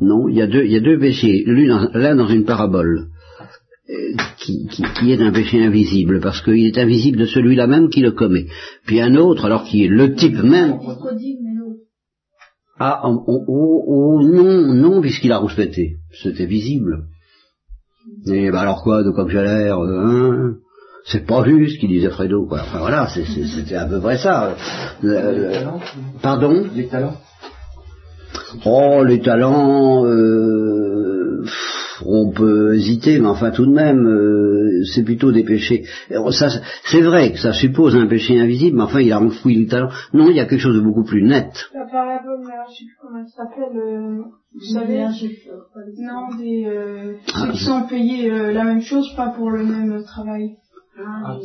Non, 0.00 0.28
il 0.28 0.36
y 0.36 0.42
a 0.42 0.46
deux, 0.46 0.64
il 0.64 0.72
y 0.72 0.76
a 0.76 0.80
deux 0.80 0.98
péchés. 0.98 1.42
L'un 1.46 2.14
dans 2.14 2.28
une 2.28 2.44
parabole, 2.44 3.08
euh, 3.88 3.94
qui, 4.38 4.68
qui, 4.68 5.12
est 5.12 5.22
un 5.22 5.32
péché 5.32 5.64
invisible, 5.64 6.20
parce 6.20 6.42
qu'il 6.42 6.66
est 6.66 6.76
invisible 6.76 7.18
de 7.18 7.24
celui-là 7.24 7.66
même 7.66 7.88
qui 7.88 8.02
le 8.02 8.12
commet. 8.12 8.48
Puis 8.84 9.00
un 9.00 9.14
autre, 9.14 9.46
alors 9.46 9.64
qui 9.64 9.84
est 9.84 9.88
le 9.88 10.14
type 10.14 10.42
même. 10.42 10.78
Ah, 12.78 13.00
oh, 13.04 13.24
oh, 13.26 13.84
oh, 13.86 14.22
non, 14.22 14.74
non, 14.74 15.00
puisqu'il 15.00 15.32
a 15.32 15.38
rouspété. 15.38 15.96
C'était 16.22 16.44
visible. 16.44 17.06
Et 18.26 18.50
ben 18.50 18.58
alors 18.58 18.82
quoi, 18.82 19.02
de 19.02 19.10
quoi 19.10 19.24
que 19.24 19.30
j'ai 19.30 19.42
l'air, 19.42 19.78
hein? 19.78 20.56
C'est 21.06 21.24
pas 21.24 21.44
juste, 21.44 21.78
qu'il 21.78 21.88
disait 21.88 22.10
Fredo, 22.10 22.46
quoi. 22.46 22.60
Enfin 22.62 22.80
voilà, 22.80 23.08
c'était 23.08 23.76
à 23.76 23.86
peu 23.86 24.00
près 24.00 24.18
ça. 24.18 24.56
Euh, 25.04 25.64
pardon? 26.20 26.66
Les 26.74 26.88
talents 26.88 27.16
Oh, 28.64 29.04
les 29.04 29.20
talents, 29.20 30.04
euh, 30.06 31.44
on 32.04 32.30
peut 32.30 32.74
hésiter, 32.74 33.18
mais 33.20 33.28
enfin 33.28 33.50
tout 33.50 33.66
de 33.66 33.72
même, 33.72 34.06
euh, 34.06 34.82
c'est 34.94 35.04
plutôt 35.04 35.30
des 35.32 35.44
péchés. 35.44 35.84
c'est 36.84 37.00
vrai 37.02 37.32
que 37.32 37.38
ça 37.38 37.52
suppose 37.52 37.94
un 37.96 38.06
péché 38.06 38.38
invisible, 38.40 38.76
mais 38.78 38.84
enfin 38.84 39.00
il 39.00 39.12
a 39.12 39.20
enfoui 39.20 39.54
les 39.54 39.66
talents. 39.66 39.90
Non, 40.12 40.30
il 40.30 40.36
y 40.36 40.40
a 40.40 40.46
quelque 40.46 40.60
chose 40.60 40.76
de 40.76 40.80
beaucoup 40.80 41.04
plus 41.04 41.22
net. 41.22 41.68
La 41.74 41.86
parabole, 41.86 42.40
je 42.68 42.74
sais 42.74 42.84
plus 42.84 42.96
comment 43.00 43.24
ça 43.26 43.44
s'appelle. 43.44 43.76
Euh, 43.76 44.22
vous 44.54 44.74
savez, 44.74 45.04
non, 45.98 46.36
des 46.38 46.66
ah, 47.34 47.46
ceux 47.46 47.52
qui 47.52 47.64
sont 47.64 47.82
payés 47.88 48.30
la 48.30 48.64
même 48.64 48.80
chose, 48.80 49.12
pas 49.16 49.28
pour 49.28 49.50
le 49.50 49.64
même 49.64 50.02
travail. 50.04 50.56
Ah, 50.98 51.38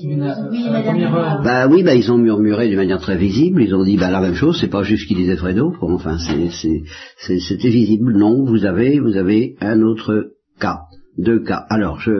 bah 1.43 1.67
oui, 1.67 1.83
bah 1.83 1.93
ils 1.93 2.09
ont 2.09 2.17
murmuré 2.17 2.69
d'une 2.69 2.77
manière 2.77 3.01
très 3.01 3.17
visible. 3.17 3.61
Ils 3.61 3.75
ont 3.75 3.83
dit 3.83 3.97
bah 3.97 4.09
la 4.09 4.21
même 4.21 4.35
chose. 4.35 4.57
C'est 4.59 4.69
pas 4.69 4.83
juste 4.83 5.03
ce 5.03 5.07
qu'il 5.07 5.17
disait 5.17 5.35
Fredo. 5.35 5.73
Enfin, 5.81 6.17
c'était 6.17 7.69
visible. 7.69 8.17
Non, 8.17 8.45
vous 8.45 8.63
avez, 8.65 8.99
vous 8.99 9.17
avez 9.17 9.57
un 9.59 9.81
autre 9.81 10.31
cas, 10.59 10.83
deux 11.17 11.43
cas. 11.43 11.65
Alors 11.69 11.99
je 11.99 12.11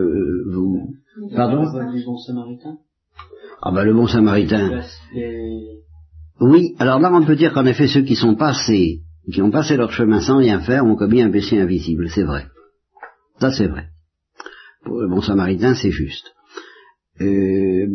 vous, 0.53 0.89
pardon? 1.33 1.61
Le 1.63 2.05
bon 2.05 2.17
samaritain? 2.17 2.77
Ah 3.61 3.71
bah 3.71 3.85
le 3.85 3.93
bon 3.93 4.07
samaritain. 4.07 4.81
Oui. 6.41 6.75
Alors 6.79 6.99
là, 6.99 7.13
on 7.13 7.23
peut 7.23 7.35
dire 7.37 7.53
qu'en 7.53 7.65
effet, 7.65 7.87
ceux 7.87 8.01
qui 8.01 8.15
sont 8.15 8.35
passés, 8.35 9.03
qui 9.31 9.41
ont 9.41 9.51
passé 9.51 9.77
leur 9.77 9.91
chemin 9.93 10.19
sans 10.19 10.39
rien 10.39 10.59
faire, 10.59 10.85
ont 10.85 10.95
commis 10.97 11.21
un 11.21 11.31
péché 11.31 11.61
invisible. 11.61 12.09
C'est 12.09 12.23
vrai. 12.23 12.47
Ça, 13.39 13.51
c'est 13.51 13.67
vrai. 13.67 13.85
Pour 14.83 14.99
le 14.99 15.07
bon 15.07 15.21
samaritain, 15.21 15.75
c'est 15.75 15.91
juste. 15.91 16.33
Euh, 17.21 17.87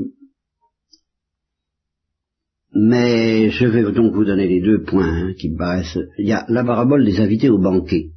mais 2.74 3.50
je 3.50 3.66
vais 3.66 3.90
donc 3.92 4.14
vous 4.14 4.24
donner 4.24 4.46
les 4.46 4.60
deux 4.60 4.82
points 4.82 5.08
hein, 5.08 5.32
qui 5.38 5.50
me 5.50 5.56
paraissent. 5.56 5.98
Il 6.18 6.26
y 6.26 6.32
a 6.32 6.44
la 6.48 6.62
parabole 6.62 7.04
des 7.04 7.20
invités 7.20 7.48
au 7.48 7.58
banquet. 7.58 8.10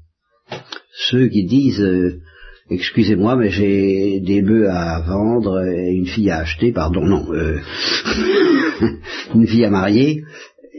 ceux 0.91 1.27
qui 1.27 1.45
disent 1.45 1.81
euh, 1.81 2.19
excusez-moi, 2.69 3.35
mais 3.35 3.49
j'ai 3.49 4.19
des 4.19 4.41
bœufs 4.41 4.69
à 4.69 5.01
vendre 5.01 5.65
et 5.65 5.93
une 5.93 6.05
fille 6.05 6.29
à 6.29 6.39
acheter, 6.39 6.71
pardon, 6.71 7.05
non, 7.05 7.25
euh, 7.33 7.59
une 9.35 9.47
fille 9.47 9.65
à 9.65 9.69
marier, 9.69 10.23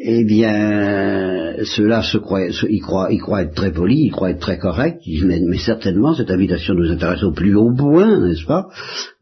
eh 0.03 0.25
bien, 0.25 1.57
ceux-là 1.63 2.01
se 2.03 2.17
croient, 2.17 2.47
ils 2.49 2.81
croient, 2.81 3.13
ils 3.13 3.21
croient 3.21 3.43
être 3.43 3.55
très 3.55 3.71
polis, 3.71 4.07
ils 4.07 4.11
croient 4.11 4.31
être 4.31 4.41
très 4.41 4.57
corrects, 4.57 5.03
mais, 5.27 5.59
certainement, 5.59 6.15
cette 6.15 6.31
invitation 6.31 6.73
nous 6.73 6.91
intéresse 6.91 7.23
au 7.23 7.33
plus 7.33 7.55
haut 7.55 7.75
point, 7.77 8.19
n'est-ce 8.19 8.47
pas? 8.47 8.69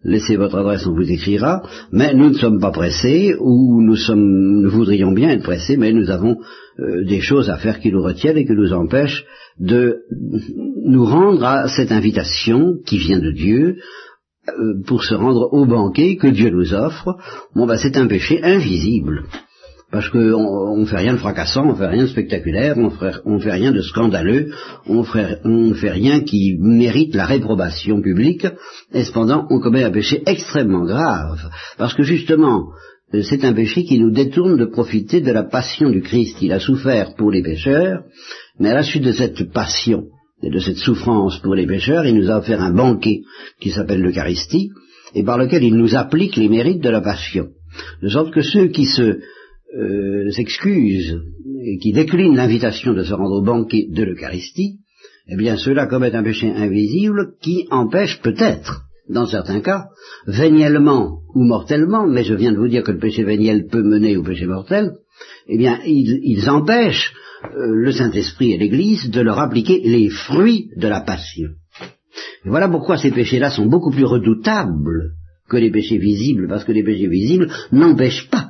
Laissez 0.04 0.36
votre 0.36 0.56
adresse, 0.56 0.86
on 0.86 0.94
vous 0.94 1.10
écrira, 1.10 1.62
mais 1.90 2.14
nous 2.14 2.28
ne 2.28 2.34
sommes 2.34 2.60
pas 2.60 2.70
pressés, 2.70 3.34
ou 3.40 3.82
nous 3.82 3.96
sommes, 3.96 4.62
nous 4.62 4.70
voudrions 4.70 5.10
bien 5.10 5.30
être 5.30 5.42
pressés, 5.42 5.76
mais 5.76 5.92
nous 5.92 6.10
avons 6.10 6.36
euh, 6.78 7.04
des 7.04 7.20
choses 7.20 7.50
à 7.50 7.56
faire 7.56 7.80
qui 7.80 7.90
nous 7.90 8.02
retiennent 8.02 8.36
et 8.36 8.46
qui 8.46 8.52
nous 8.52 8.72
empêchent 8.72 9.24
de 9.58 10.02
nous 10.86 11.04
rendre 11.04 11.44
à 11.44 11.66
cette 11.66 11.90
invitation 11.90 12.74
qui 12.86 12.98
vient 12.98 13.18
de 13.18 13.32
Dieu, 13.32 13.78
euh, 14.48 14.80
pour 14.86 15.02
se 15.02 15.14
rendre 15.16 15.48
au 15.52 15.66
banquet 15.66 16.14
que 16.14 16.28
Dieu 16.28 16.50
nous 16.50 16.72
offre, 16.72 17.16
bon 17.56 17.66
ben 17.66 17.76
c'est 17.76 17.96
un 17.96 18.06
péché 18.06 18.40
invisible 18.44 19.24
parce 19.90 20.10
qu'on 20.10 20.76
ne 20.76 20.84
fait 20.84 20.98
rien 20.98 21.14
de 21.14 21.18
fracassant, 21.18 21.66
on 21.66 21.74
fait 21.74 21.86
rien 21.86 22.02
de 22.02 22.08
spectaculaire, 22.08 22.76
on 22.76 23.34
ne 23.34 23.40
fait 23.40 23.50
rien 23.50 23.72
de 23.72 23.80
scandaleux, 23.80 24.52
on 24.86 25.02
ne 25.44 25.74
fait 25.74 25.90
rien 25.90 26.20
qui 26.20 26.58
mérite 26.60 27.14
la 27.14 27.24
réprobation 27.24 28.02
publique, 28.02 28.46
et 28.92 29.04
cependant 29.04 29.46
on 29.50 29.60
commet 29.60 29.84
un 29.84 29.90
péché 29.90 30.22
extrêmement 30.26 30.84
grave, 30.84 31.40
parce 31.78 31.94
que 31.94 32.02
justement, 32.02 32.66
euh, 33.14 33.22
c'est 33.22 33.44
un 33.44 33.54
péché 33.54 33.84
qui 33.84 33.98
nous 33.98 34.10
détourne 34.10 34.58
de 34.58 34.66
profiter 34.66 35.22
de 35.22 35.32
la 35.32 35.44
passion 35.44 35.88
du 35.88 36.02
Christ. 36.02 36.36
Il 36.42 36.52
a 36.52 36.60
souffert 36.60 37.14
pour 37.16 37.30
les 37.30 37.42
pécheurs, 37.42 38.02
mais 38.58 38.70
à 38.70 38.74
la 38.74 38.82
suite 38.82 39.04
de 39.04 39.12
cette 39.12 39.50
passion 39.52 40.04
et 40.42 40.50
de 40.50 40.58
cette 40.58 40.76
souffrance 40.76 41.38
pour 41.38 41.54
les 41.54 41.66
pécheurs, 41.66 42.04
il 42.04 42.14
nous 42.14 42.30
a 42.30 42.38
offert 42.38 42.60
un 42.60 42.74
banquet 42.74 43.22
qui 43.60 43.70
s'appelle 43.70 44.02
l'Eucharistie, 44.02 44.70
et 45.14 45.24
par 45.24 45.38
lequel 45.38 45.64
il 45.64 45.76
nous 45.76 45.96
applique 45.96 46.36
les 46.36 46.50
mérites 46.50 46.82
de 46.82 46.90
la 46.90 47.00
passion. 47.00 47.48
De 48.02 48.08
sorte 48.08 48.32
que 48.32 48.42
ceux 48.42 48.68
qui 48.68 48.84
se 48.84 49.20
euh, 49.76 50.30
s'excuse 50.30 51.20
et 51.62 51.78
qui 51.78 51.92
décline 51.92 52.34
l'invitation 52.34 52.94
de 52.94 53.02
se 53.02 53.12
rendre 53.12 53.40
au 53.40 53.42
banquet 53.42 53.86
de 53.90 54.02
l'Eucharistie, 54.02 54.78
eh 55.28 55.36
bien 55.36 55.58
cela 55.58 55.86
commet 55.86 56.14
un 56.14 56.22
péché 56.22 56.50
invisible 56.50 57.34
qui 57.42 57.66
empêche 57.70 58.20
peut-être, 58.22 58.84
dans 59.10 59.26
certains 59.26 59.60
cas, 59.60 59.88
véniellement 60.26 61.18
ou 61.34 61.44
mortellement, 61.44 62.06
mais 62.06 62.24
je 62.24 62.34
viens 62.34 62.52
de 62.52 62.56
vous 62.56 62.68
dire 62.68 62.82
que 62.82 62.92
le 62.92 62.98
péché 62.98 63.24
véniel 63.24 63.66
peut 63.66 63.82
mener 63.82 64.16
au 64.16 64.22
péché 64.22 64.46
mortel, 64.46 64.92
eh 65.48 65.58
bien 65.58 65.80
ils, 65.84 66.48
empêchent 66.48 67.12
euh, 67.44 67.74
le 67.74 67.92
Saint-Esprit 67.92 68.52
et 68.52 68.58
l'Église 68.58 69.10
de 69.10 69.20
leur 69.20 69.38
appliquer 69.38 69.82
les 69.84 70.08
fruits 70.08 70.70
de 70.76 70.88
la 70.88 71.02
passion. 71.02 71.50
Voilà 72.44 72.68
pourquoi 72.68 72.96
ces 72.96 73.10
péchés-là 73.10 73.50
sont 73.50 73.66
beaucoup 73.66 73.90
plus 73.90 74.04
redoutables 74.04 75.12
que 75.50 75.58
les 75.58 75.70
péchés 75.70 75.98
visibles, 75.98 76.48
parce 76.48 76.64
que 76.64 76.72
les 76.72 76.84
péchés 76.84 77.08
visibles 77.08 77.50
n'empêchent 77.70 78.30
pas 78.30 78.48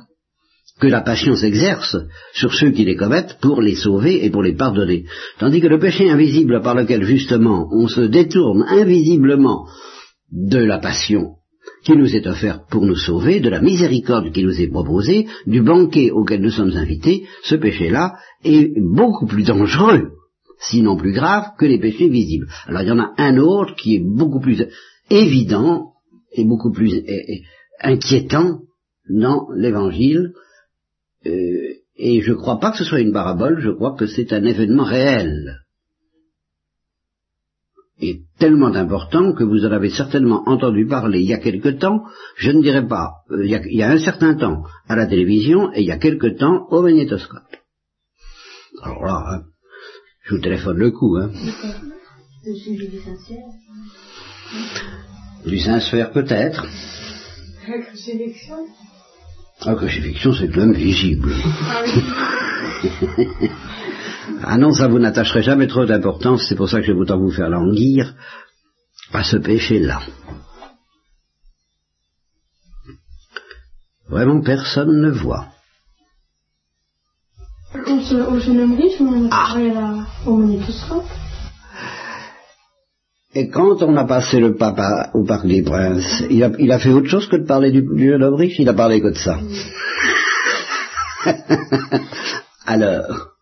que 0.79 0.87
la 0.87 1.01
passion 1.01 1.35
s'exerce 1.35 1.97
sur 2.33 2.53
ceux 2.53 2.71
qui 2.71 2.85
les 2.85 2.95
commettent 2.95 3.37
pour 3.41 3.61
les 3.61 3.75
sauver 3.75 4.25
et 4.25 4.29
pour 4.29 4.43
les 4.43 4.55
pardonner. 4.55 5.05
Tandis 5.37 5.61
que 5.61 5.67
le 5.67 5.79
péché 5.79 6.09
invisible 6.09 6.61
par 6.61 6.75
lequel 6.75 7.03
justement 7.03 7.67
on 7.71 7.87
se 7.87 8.01
détourne 8.01 8.63
invisiblement 8.67 9.67
de 10.31 10.59
la 10.59 10.79
passion 10.79 11.35
qui 11.83 11.93
nous 11.93 12.15
est 12.15 12.27
offerte 12.27 12.69
pour 12.69 12.85
nous 12.85 12.95
sauver, 12.95 13.39
de 13.39 13.49
la 13.49 13.61
miséricorde 13.61 14.31
qui 14.31 14.43
nous 14.43 14.59
est 14.59 14.69
proposée, 14.69 15.27
du 15.45 15.61
banquet 15.61 16.11
auquel 16.11 16.41
nous 16.41 16.51
sommes 16.51 16.75
invités, 16.75 17.25
ce 17.43 17.55
péché-là 17.55 18.13
est 18.43 18.71
beaucoup 18.77 19.25
plus 19.25 19.43
dangereux, 19.43 20.09
sinon 20.59 20.97
plus 20.97 21.13
grave, 21.13 21.51
que 21.57 21.65
les 21.65 21.79
péchés 21.79 22.09
visibles. 22.09 22.47
Alors 22.67 22.81
il 22.81 22.87
y 22.87 22.91
en 22.91 22.99
a 22.99 23.13
un 23.17 23.37
autre 23.37 23.75
qui 23.75 23.95
est 23.95 24.03
beaucoup 24.03 24.39
plus 24.39 24.65
évident 25.09 25.93
et 26.33 26.45
beaucoup 26.45 26.71
plus 26.71 27.03
inquiétant 27.81 28.59
dans 29.09 29.47
l'Évangile, 29.55 30.33
euh, 31.25 31.73
et 31.97 32.21
je 32.21 32.31
ne 32.31 32.37
crois 32.37 32.59
pas 32.59 32.71
que 32.71 32.77
ce 32.77 32.85
soit 32.85 33.01
une 33.01 33.11
parabole, 33.11 33.59
je 33.59 33.71
crois 33.71 33.95
que 33.95 34.07
c'est 34.07 34.31
un 34.31 34.43
événement 34.45 34.85
réel. 34.85 35.59
Et 38.01 38.21
tellement 38.37 38.73
important 38.73 39.33
que 39.33 39.43
vous 39.43 39.65
en 39.65 39.71
avez 39.71 39.89
certainement 39.89 40.47
entendu 40.47 40.85
parler 40.87 41.19
il 41.19 41.27
y 41.27 41.33
a 41.33 41.39
quelque 41.39 41.67
temps, 41.67 42.05
je 42.37 42.51
ne 42.51 42.61
dirais 42.61 42.87
pas, 42.87 43.15
euh, 43.31 43.45
il, 43.45 43.51
y 43.51 43.83
a, 43.83 43.91
un 43.91 43.99
certain 43.99 44.35
temps 44.35 44.63
à 44.87 44.95
la 44.95 45.05
télévision 45.07 45.73
et 45.73 45.81
il 45.81 45.87
y 45.87 45.91
a 45.91 45.97
quelque 45.97 46.27
temps 46.27 46.67
au 46.69 46.81
magnétoscope. 46.81 47.57
Alors 48.81 49.03
là, 49.03 49.23
hein, 49.27 49.43
je 50.23 50.35
vous 50.35 50.41
téléphone 50.41 50.77
le 50.77 50.91
coup. 50.91 51.17
Hein. 51.17 51.31
Du 55.45 55.59
Saint-Sphère 55.59 56.11
peut-être. 56.11 56.65
La 57.67 58.98
la 59.65 59.75
crucifixion, 59.75 60.33
c'est 60.33 60.47
l'homme 60.47 60.73
visible. 60.73 61.33
ah 64.43 64.57
non, 64.57 64.71
ça 64.71 64.87
vous 64.87 64.99
n'attacherez 64.99 65.43
jamais 65.43 65.67
trop 65.67 65.85
d'importance, 65.85 66.45
c'est 66.47 66.55
pour 66.55 66.69
ça 66.69 66.79
que 66.79 66.85
je 66.85 66.93
vais 66.93 66.99
autant 66.99 67.19
vous 67.19 67.31
faire 67.31 67.49
languir 67.49 68.15
à 69.13 69.23
ce 69.23 69.37
péché-là. 69.37 70.01
Vraiment, 74.07 74.41
personne 74.41 75.01
ne 75.01 75.11
voit. 75.11 75.47
Au, 77.75 77.91
au 77.91 78.39
jeune 78.39 78.59
homme 78.61 78.75
riche, 78.75 78.99
on 78.99 79.29
ah. 79.31 79.55
au 80.25 80.37
magnétoscope. 80.37 81.05
Et 83.35 83.49
quand 83.49 83.83
on 83.83 83.95
a 83.95 84.05
passé 84.05 84.39
le 84.39 84.55
papa 84.55 85.11
au 85.13 85.23
Parc 85.23 85.45
des 85.45 85.61
Princes, 85.61 86.23
il 86.31 86.43
a, 86.43 86.51
il 86.57 86.71
a 86.71 86.79
fait 86.79 86.89
autre 86.89 87.07
chose 87.07 87.27
que 87.27 87.35
de 87.35 87.45
parler 87.45 87.71
du, 87.71 87.85
jeune 87.95 88.23
homme 88.23 88.33
riche, 88.33 88.57
il 88.57 88.67
a 88.67 88.73
parlé 88.73 89.01
que 89.01 89.09
de 89.09 89.17
ça. 89.17 89.39
Alors, 92.65 93.33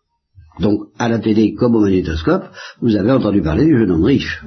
donc 0.60 0.88
à 0.98 1.08
la 1.08 1.18
télé 1.18 1.54
comme 1.54 1.74
au 1.74 1.80
magnétoscope, 1.80 2.44
vous 2.82 2.96
avez 2.96 3.12
entendu 3.12 3.40
parler 3.40 3.64
du 3.64 3.78
jeune 3.78 3.92
homme 3.92 4.04
riche. 4.04 4.42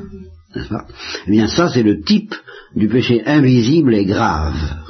N'est-ce 0.56 0.70
pas? 0.70 0.86
Eh 1.26 1.32
bien 1.32 1.48
ça 1.48 1.70
c'est 1.70 1.84
le 1.84 2.02
type 2.02 2.36
du 2.76 2.88
péché 2.88 3.24
invisible 3.26 3.96
et 3.96 4.06
grave. 4.06 4.81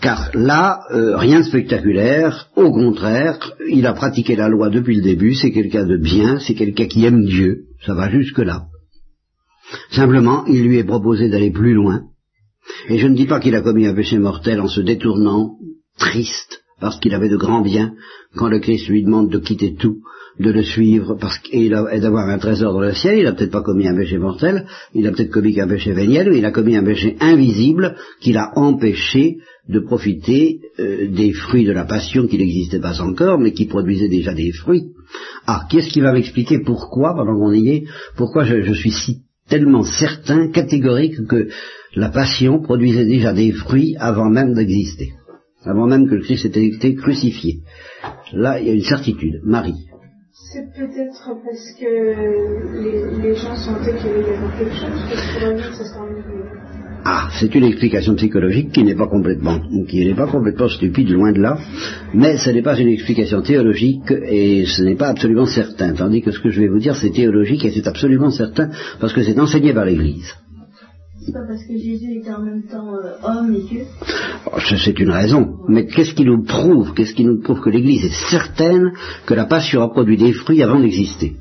Car 0.00 0.30
là, 0.34 0.84
euh, 0.92 1.16
rien 1.16 1.40
de 1.40 1.44
spectaculaire, 1.44 2.48
au 2.54 2.70
contraire, 2.70 3.38
il 3.68 3.84
a 3.86 3.94
pratiqué 3.94 4.36
la 4.36 4.48
loi 4.48 4.70
depuis 4.70 4.96
le 4.96 5.02
début, 5.02 5.34
c'est 5.34 5.50
quelqu'un 5.50 5.86
de 5.86 5.96
bien, 5.96 6.38
c'est 6.38 6.54
quelqu'un 6.54 6.86
qui 6.86 7.04
aime 7.04 7.24
Dieu, 7.24 7.64
ça 7.84 7.94
va 7.94 8.08
jusque-là. 8.08 8.66
Simplement, 9.90 10.46
il 10.46 10.64
lui 10.64 10.78
est 10.78 10.84
proposé 10.84 11.28
d'aller 11.28 11.50
plus 11.50 11.74
loin, 11.74 12.04
et 12.88 12.98
je 12.98 13.08
ne 13.08 13.16
dis 13.16 13.26
pas 13.26 13.40
qu'il 13.40 13.56
a 13.56 13.60
commis 13.60 13.86
un 13.86 13.94
péché 13.94 14.18
mortel 14.18 14.60
en 14.60 14.68
se 14.68 14.80
détournant, 14.80 15.56
triste, 15.98 16.62
parce 16.80 16.98
qu'il 17.00 17.14
avait 17.14 17.28
de 17.28 17.36
grands 17.36 17.62
biens, 17.62 17.92
quand 18.36 18.48
le 18.48 18.60
Christ 18.60 18.88
lui 18.88 19.02
demande 19.02 19.30
de 19.30 19.38
quitter 19.38 19.74
tout, 19.74 19.98
de 20.38 20.50
le 20.50 20.62
suivre 20.62 21.16
parce 21.20 21.40
et 21.50 21.68
d'avoir 21.68 22.28
un 22.28 22.38
trésor 22.38 22.72
dans 22.72 22.80
le 22.80 22.94
ciel, 22.94 23.18
il 23.18 23.24
n'a 23.24 23.32
peut-être 23.32 23.50
pas 23.50 23.62
commis 23.62 23.88
un 23.88 23.96
péché 23.96 24.18
mortel, 24.18 24.66
il 24.94 25.06
a 25.06 25.10
peut-être 25.10 25.32
commis 25.32 25.60
un 25.60 25.66
péché 25.66 25.92
véniel, 25.92 26.30
mais 26.30 26.38
il 26.38 26.44
a 26.44 26.52
commis 26.52 26.76
un 26.76 26.84
péché 26.84 27.16
invisible 27.20 27.96
qui 28.20 28.32
l'a 28.32 28.52
empêché 28.54 29.38
de 29.68 29.80
profiter 29.80 30.60
euh, 30.78 31.08
des 31.08 31.32
fruits 31.32 31.64
de 31.64 31.72
la 31.72 31.84
passion 31.84 32.26
qui 32.26 32.38
n'existait 32.38 32.80
pas 32.80 33.00
encore, 33.00 33.38
mais 33.38 33.52
qui 33.52 33.66
produisait 33.66 34.08
déjà 34.08 34.32
des 34.32 34.52
fruits. 34.52 34.92
Ah, 35.46 35.66
qu'est-ce 35.68 35.88
qui 35.88 36.00
va 36.00 36.12
m'expliquer 36.12 36.60
pourquoi, 36.60 37.14
pendant 37.14 37.38
qu'on 37.38 37.52
y 37.52 37.68
est, 37.68 37.84
pourquoi 38.16 38.44
je, 38.44 38.72
suis 38.72 38.92
si 38.92 39.22
tellement 39.48 39.82
certain, 39.82 40.50
catégorique, 40.50 41.26
que 41.26 41.48
la 41.94 42.10
passion 42.10 42.60
produisait 42.60 43.06
déjà 43.06 43.32
des 43.32 43.52
fruits 43.52 43.96
avant 43.98 44.30
même 44.30 44.54
d'exister, 44.54 45.12
avant 45.64 45.86
même 45.86 46.08
que 46.08 46.14
le 46.14 46.22
Christ 46.22 46.44
ait 46.44 46.66
été 46.66 46.94
crucifié. 46.94 47.60
Là, 48.32 48.60
il 48.60 48.66
y 48.66 48.70
a 48.70 48.74
une 48.74 48.82
certitude. 48.82 49.40
Marie. 49.44 49.86
C'est 50.52 50.72
peut-être 50.72 51.34
parce 51.44 51.72
que 51.78 53.20
les, 53.22 53.34
gens 53.34 53.56
sentaient 53.56 53.96
qu'il 53.96 54.06
y 54.06 54.14
avait 54.14 54.56
quelque 54.56 54.74
chose, 54.74 55.10
que 55.10 55.84
ça 55.84 55.98
ah, 57.04 57.28
c'est 57.38 57.54
une 57.54 57.64
explication 57.64 58.14
psychologique 58.16 58.72
qui 58.72 58.82
n'est 58.82 58.94
pas 58.94 59.06
complètement, 59.06 59.60
qui 59.88 60.04
n'est 60.04 60.14
pas 60.14 60.26
complètement 60.26 60.68
stupide, 60.68 61.08
loin 61.08 61.32
de 61.32 61.40
là, 61.40 61.56
mais 62.12 62.36
ce 62.36 62.50
n'est 62.50 62.62
pas 62.62 62.78
une 62.78 62.88
explication 62.88 63.40
théologique 63.40 64.10
et 64.10 64.66
ce 64.66 64.82
n'est 64.82 64.96
pas 64.96 65.08
absolument 65.08 65.46
certain. 65.46 65.94
Tandis 65.94 66.22
que 66.22 66.32
ce 66.32 66.40
que 66.40 66.50
je 66.50 66.60
vais 66.60 66.68
vous 66.68 66.80
dire, 66.80 66.96
c'est 66.96 67.10
théologique 67.10 67.64
et 67.64 67.70
c'est 67.70 67.86
absolument 67.86 68.30
certain 68.30 68.70
parce 69.00 69.12
que 69.12 69.22
c'est 69.22 69.38
enseigné 69.38 69.72
par 69.72 69.86
l'Église. 69.86 70.34
C'est 71.28 71.34
pas 71.34 71.46
parce 71.46 71.62
que 71.62 71.76
Jésus 71.76 72.20
était 72.20 72.30
en 72.30 72.40
même 72.40 72.62
temps 72.62 72.94
euh, 72.94 73.18
homme 73.22 73.54
et 73.54 73.60
Dieu 73.60 73.82
oh, 74.46 74.58
C'est 74.58 74.98
une 74.98 75.10
raison. 75.10 75.58
Mais 75.68 75.84
qu'est-ce 75.84 76.14
qui 76.14 76.24
nous 76.24 76.42
prouve 76.42 76.94
Qu'est-ce 76.94 77.12
qui 77.12 77.26
nous 77.26 77.42
prouve 77.42 77.60
que 77.60 77.68
l'Église 77.68 78.06
est 78.06 78.30
certaine 78.30 78.92
que 79.26 79.34
la 79.34 79.44
passion 79.44 79.82
a 79.82 79.90
produit 79.90 80.16
des 80.16 80.32
fruits 80.32 80.62
avant 80.62 80.80
d'exister? 80.80 81.36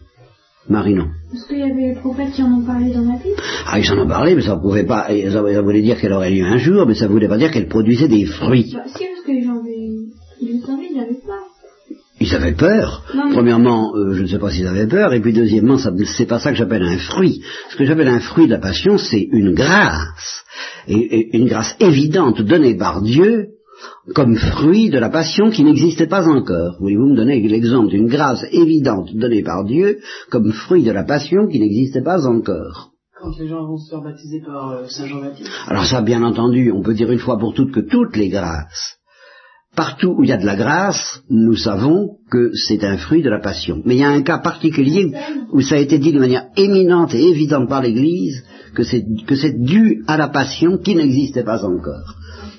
Marinon. 0.67 1.05
Est-ce 1.33 1.47
qu'il 1.47 1.59
y 1.59 1.63
avait 1.63 1.93
des 1.93 1.99
prophètes 2.01 2.33
qui 2.33 2.43
en 2.43 2.51
ont 2.51 2.65
parlé 2.65 2.91
dans 2.91 3.03
la 3.03 3.17
Bible 3.17 3.41
Ah, 3.65 3.79
ils 3.79 3.89
en 3.89 3.99
ont 3.99 4.07
parlé, 4.09 4.35
mais 4.35 4.41
ça 4.41 4.57
pouvait 4.57 4.83
pas. 4.83 5.07
Ça, 5.07 5.61
voulait 5.61 5.81
dire 5.81 5.97
qu'elle 5.97 6.11
aurait 6.11 6.31
lieu 6.31 6.43
un 6.43 6.57
jour, 6.57 6.85
mais 6.85 6.93
ça 6.93 7.07
voulait 7.07 7.29
pas 7.29 7.37
dire 7.37 7.51
qu'elle 7.51 7.69
produisait 7.69 8.09
des 8.09 8.25
fruits. 8.25 8.73
Bah, 8.73 8.81
si, 8.87 9.05
parce 9.05 9.25
que 9.25 9.31
les 9.31 9.43
gens 9.43 9.57
avaient. 9.57 9.87
Ils 10.41 10.61
savaient, 10.65 10.89
ils 10.91 10.97
n'avaient 10.97 11.21
pas. 11.25 11.46
Ils 12.19 12.33
avaient 12.33 12.55
peur. 12.55 13.03
Premièrement, 13.31 13.95
euh, 13.95 14.13
je 14.13 14.23
ne 14.23 14.27
sais 14.27 14.39
pas 14.39 14.49
s'ils 14.49 14.67
avaient 14.67 14.87
peur, 14.87 15.13
et 15.13 15.21
puis 15.21 15.33
deuxièmement, 15.33 15.77
c'est 15.77 16.25
pas 16.25 16.39
ça 16.39 16.51
que 16.51 16.57
j'appelle 16.57 16.83
un 16.83 16.97
fruit. 16.97 17.43
Ce 17.69 17.75
que 17.75 17.85
j'appelle 17.85 18.07
un 18.07 18.19
fruit 18.19 18.47
de 18.47 18.51
la 18.51 18.59
passion, 18.59 18.97
c'est 18.97 19.27
une 19.31 19.53
grâce, 19.53 20.43
et, 20.87 21.37
une 21.37 21.47
grâce 21.47 21.75
évidente 21.79 22.41
donnée 22.41 22.75
par 22.75 23.01
Dieu 23.01 23.49
comme 24.15 24.35
fruit 24.35 24.89
de 24.89 24.97
la 24.97 25.09
passion 25.09 25.51
qui 25.51 25.63
n'existait 25.63 26.07
pas 26.07 26.27
encore. 26.27 26.77
Voulez-vous 26.79 27.09
me 27.09 27.15
donner 27.15 27.39
l'exemple 27.47 27.89
d'une 27.89 28.07
grâce 28.07 28.43
évidente 28.51 29.13
donnée 29.13 29.43
par 29.43 29.63
Dieu 29.65 29.99
comme 30.31 30.51
fruit 30.51 30.83
de 30.83 30.91
la 30.91 31.03
passion 31.03 31.47
qui 31.47 31.59
n'existait 31.59 32.01
pas 32.01 32.25
encore? 32.25 32.89
Quand 33.21 33.37
les 33.39 33.47
gens 33.47 33.67
vont 33.67 33.77
se 33.77 33.89
faire 33.89 34.01
baptiser 34.01 34.41
par 34.41 34.71
euh, 34.71 34.85
Saint 34.87 35.07
Jean-Baptiste 35.07 35.49
Alors 35.67 35.85
ça, 35.85 36.01
bien 36.01 36.23
entendu, 36.23 36.71
on 36.71 36.81
peut 36.81 36.93
dire 36.93 37.11
une 37.11 37.19
fois 37.19 37.37
pour 37.37 37.53
toutes 37.53 37.71
que 37.71 37.79
toutes 37.79 38.15
les 38.15 38.29
grâces 38.29 38.96
Partout 39.77 40.15
où 40.17 40.23
il 40.23 40.29
y 40.29 40.33
a 40.33 40.37
de 40.37 40.45
la 40.45 40.55
grâce, 40.55 41.21
nous 41.29 41.55
savons 41.55 42.17
que 42.31 42.49
c'est 42.55 42.83
un 42.83 42.97
fruit 42.97 43.21
de 43.21 43.29
la 43.29 43.39
passion. 43.39 43.83
Mais 43.85 43.93
il 43.93 43.99
y 43.99 44.03
a 44.03 44.09
un 44.09 44.23
cas 44.23 44.39
particulier 44.39 45.13
où 45.53 45.61
ça 45.61 45.75
a 45.75 45.77
été 45.77 45.99
dit 45.99 46.11
de 46.11 46.19
manière 46.19 46.47
éminente 46.57 47.13
et 47.13 47.23
évidente 47.29 47.69
par 47.69 47.83
l'Église 47.83 48.43
que 48.73 48.83
c'est, 48.83 49.53
dû 49.59 50.03
à 50.07 50.17
la 50.17 50.29
passion 50.29 50.79
qui 50.79 50.95
n'existait 50.95 51.43
pas 51.43 51.63
encore. 51.63 52.15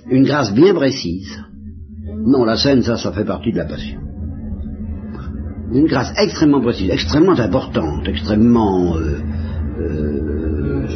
Une 0.09 0.23
grâce 0.23 0.55
bien 0.55 0.73
précise. 0.75 1.43
Non, 2.25 2.45
la 2.45 2.57
scène, 2.57 2.83
ça, 2.83 2.97
ça 2.97 3.11
fait 3.11 3.25
partie 3.25 3.51
de 3.51 3.59
la 3.59 3.65
passion. 3.65 3.99
Une 5.73 5.87
grâce 5.87 6.13
extrêmement 6.17 6.61
précise, 6.61 6.89
extrêmement 6.89 7.39
importante, 7.39 8.07
extrêmement... 8.07 8.97
Euh, 8.97 9.19
euh, 9.81 10.87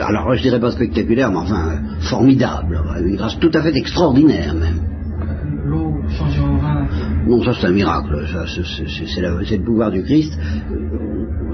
alors 0.00 0.34
je 0.34 0.42
dirais 0.42 0.58
pas 0.58 0.70
spectaculaire, 0.70 1.30
mais 1.30 1.36
enfin 1.36 1.82
formidable, 2.00 2.80
une 3.04 3.16
grâce 3.16 3.38
tout 3.38 3.50
à 3.52 3.60
fait 3.60 3.76
extraordinaire 3.76 4.54
même. 4.54 4.99
Non, 7.26 7.42
ça 7.42 7.52
c'est 7.58 7.66
un 7.66 7.72
miracle. 7.72 8.26
C'est 8.54 9.56
le 9.56 9.64
pouvoir 9.64 9.90
du 9.90 10.02
Christ. 10.02 10.38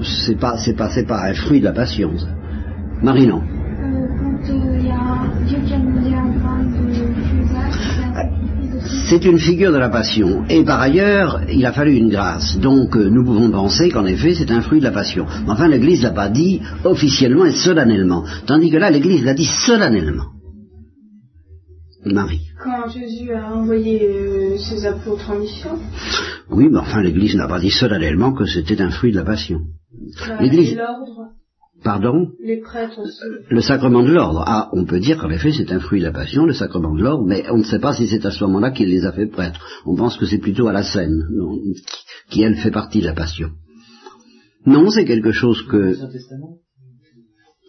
C'est 0.03 0.39
pas, 0.39 0.57
c'est 0.59 0.75
pas, 0.75 0.91
pas 1.07 1.29
un 1.29 1.35
fruit 1.35 1.61
de 1.61 1.65
la. 1.65 1.75
Marie, 3.03 3.27
non. 3.27 3.43
C'est 9.09 9.25
une 9.25 9.39
figure 9.39 9.73
de 9.73 9.79
la 9.79 9.89
passion. 9.89 10.45
Et 10.49 10.65
par 10.65 10.81
ailleurs, 10.81 11.41
il 11.49 11.65
a 11.65 11.73
fallu 11.73 11.95
une 11.95 12.09
grâce. 12.09 12.59
Donc 12.59 12.97
euh, 12.97 13.09
nous 13.09 13.25
pouvons 13.25 13.51
penser 13.51 13.91
qu'en 13.91 14.05
effet, 14.05 14.35
c'est 14.35 14.51
un 14.51 14.61
fruit 14.61 14.81
de 14.81 14.85
la 14.85 14.91
passion. 14.91 15.27
Enfin, 15.47 15.69
l'Église 15.69 16.03
l'a 16.03 16.11
pas 16.11 16.29
dit 16.29 16.61
officiellement 16.85 17.45
et 17.45 17.53
solennellement. 17.53 18.25
Tandis 18.47 18.71
que 18.71 18.77
là, 18.77 18.91
l'Église 18.91 19.25
l'a 19.25 19.35
dit 19.35 19.45
solennellement. 19.47 20.36
Marie. 22.13 22.41
Quand 22.63 22.89
Jésus 22.89 23.33
a 23.33 23.53
envoyé 23.55 24.07
euh, 24.09 24.59
ses 24.59 24.87
apôtres 24.87 25.31
en 25.31 25.39
mission 25.39 25.79
Oui, 26.51 26.69
mais 26.71 26.79
enfin, 26.79 27.03
l'Église 27.03 27.35
n'a 27.37 27.49
pas 27.49 27.61
dit 27.61 27.71
solennellement 27.71 28.33
que 28.33 28.47
c'était 28.47 28.81
un 28.81 28.91
fruit 28.91 29.13
de 29.13 29.17
la 29.17 29.25
passion. 29.25 29.61
Bah, 30.29 30.39
L'Église. 30.41 30.77
l'ordre 30.77 31.31
Pardon? 31.85 32.31
Les 32.43 32.61
prêtres 32.61 32.99
aussi. 32.99 33.21
Le 33.51 33.61
sacrement 33.61 34.03
de 34.03 34.11
l'ordre. 34.13 34.43
Ah, 34.47 34.71
on 34.73 34.85
peut 34.87 34.99
dire 34.99 35.19
qu'en 35.19 35.31
effet 35.31 35.53
c'est 35.53 35.71
un 35.71 35.79
fruit 35.79 36.01
de 36.01 36.07
la 36.07 36.13
passion, 36.13 36.47
le 36.47 36.55
sacrement 36.55 36.95
de 36.95 37.03
l'ordre, 37.03 37.25
mais 37.27 37.45
on 37.51 37.59
ne 37.59 37.63
sait 37.65 37.79
pas 37.79 37.93
si 37.93 38.09
c'est 38.09 38.25
à 38.25 38.31
ce 38.31 38.43
moment-là 38.45 38.71
qu'il 38.71 38.89
les 38.89 39.05
a 39.05 39.13
fait 39.13 39.27
prêtres. 39.27 39.61
On 39.85 39.95
pense 39.95 40.17
que 40.17 40.27
c'est 40.27 40.39
plutôt 40.39 40.69
à 40.69 40.73
la 40.73 40.83
scène, 40.83 41.23
qui 42.31 42.43
elle 42.43 42.57
fait 42.57 42.71
partie 42.71 43.01
de 43.01 43.07
la 43.07 43.13
passion. 43.13 43.51
Non, 44.65 44.91
c'est 44.91 45.05
quelque 45.05 45.33
chose 45.33 45.63
que... 45.71 45.97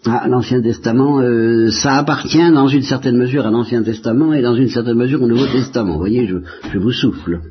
Ah, 0.09 0.27
l'Ancien 0.27 0.61
Testament, 0.61 1.19
euh, 1.19 1.69
ça 1.69 1.95
appartient 1.97 2.51
dans 2.51 2.67
une 2.67 2.83
certaine 2.83 3.17
mesure 3.17 3.45
à 3.45 3.51
l'Ancien 3.51 3.83
Testament 3.83 4.33
et 4.33 4.41
dans 4.41 4.55
une 4.55 4.69
certaine 4.69 4.95
mesure 4.95 5.21
au 5.21 5.27
Nouveau 5.27 5.47
Testament. 5.47 5.93
Vous 5.93 5.99
voyez, 5.99 6.27
je, 6.27 6.77
vous 6.77 6.91
souffle. 6.91 7.41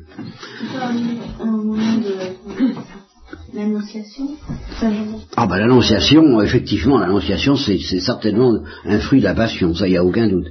L'annonciation 3.53 4.29
Ah 5.35 5.47
ben 5.47 5.57
l'annonciation, 5.57 6.41
effectivement, 6.41 6.97
l'annonciation 6.99 7.55
c'est 7.55 7.77
certainement 7.99 8.59
un 8.85 8.99
fruit 8.99 9.19
de 9.19 9.25
la 9.25 9.35
passion, 9.35 9.73
ça 9.75 9.87
y 9.87 9.97
a 9.97 10.03
aucun 10.03 10.27
doute. 10.27 10.47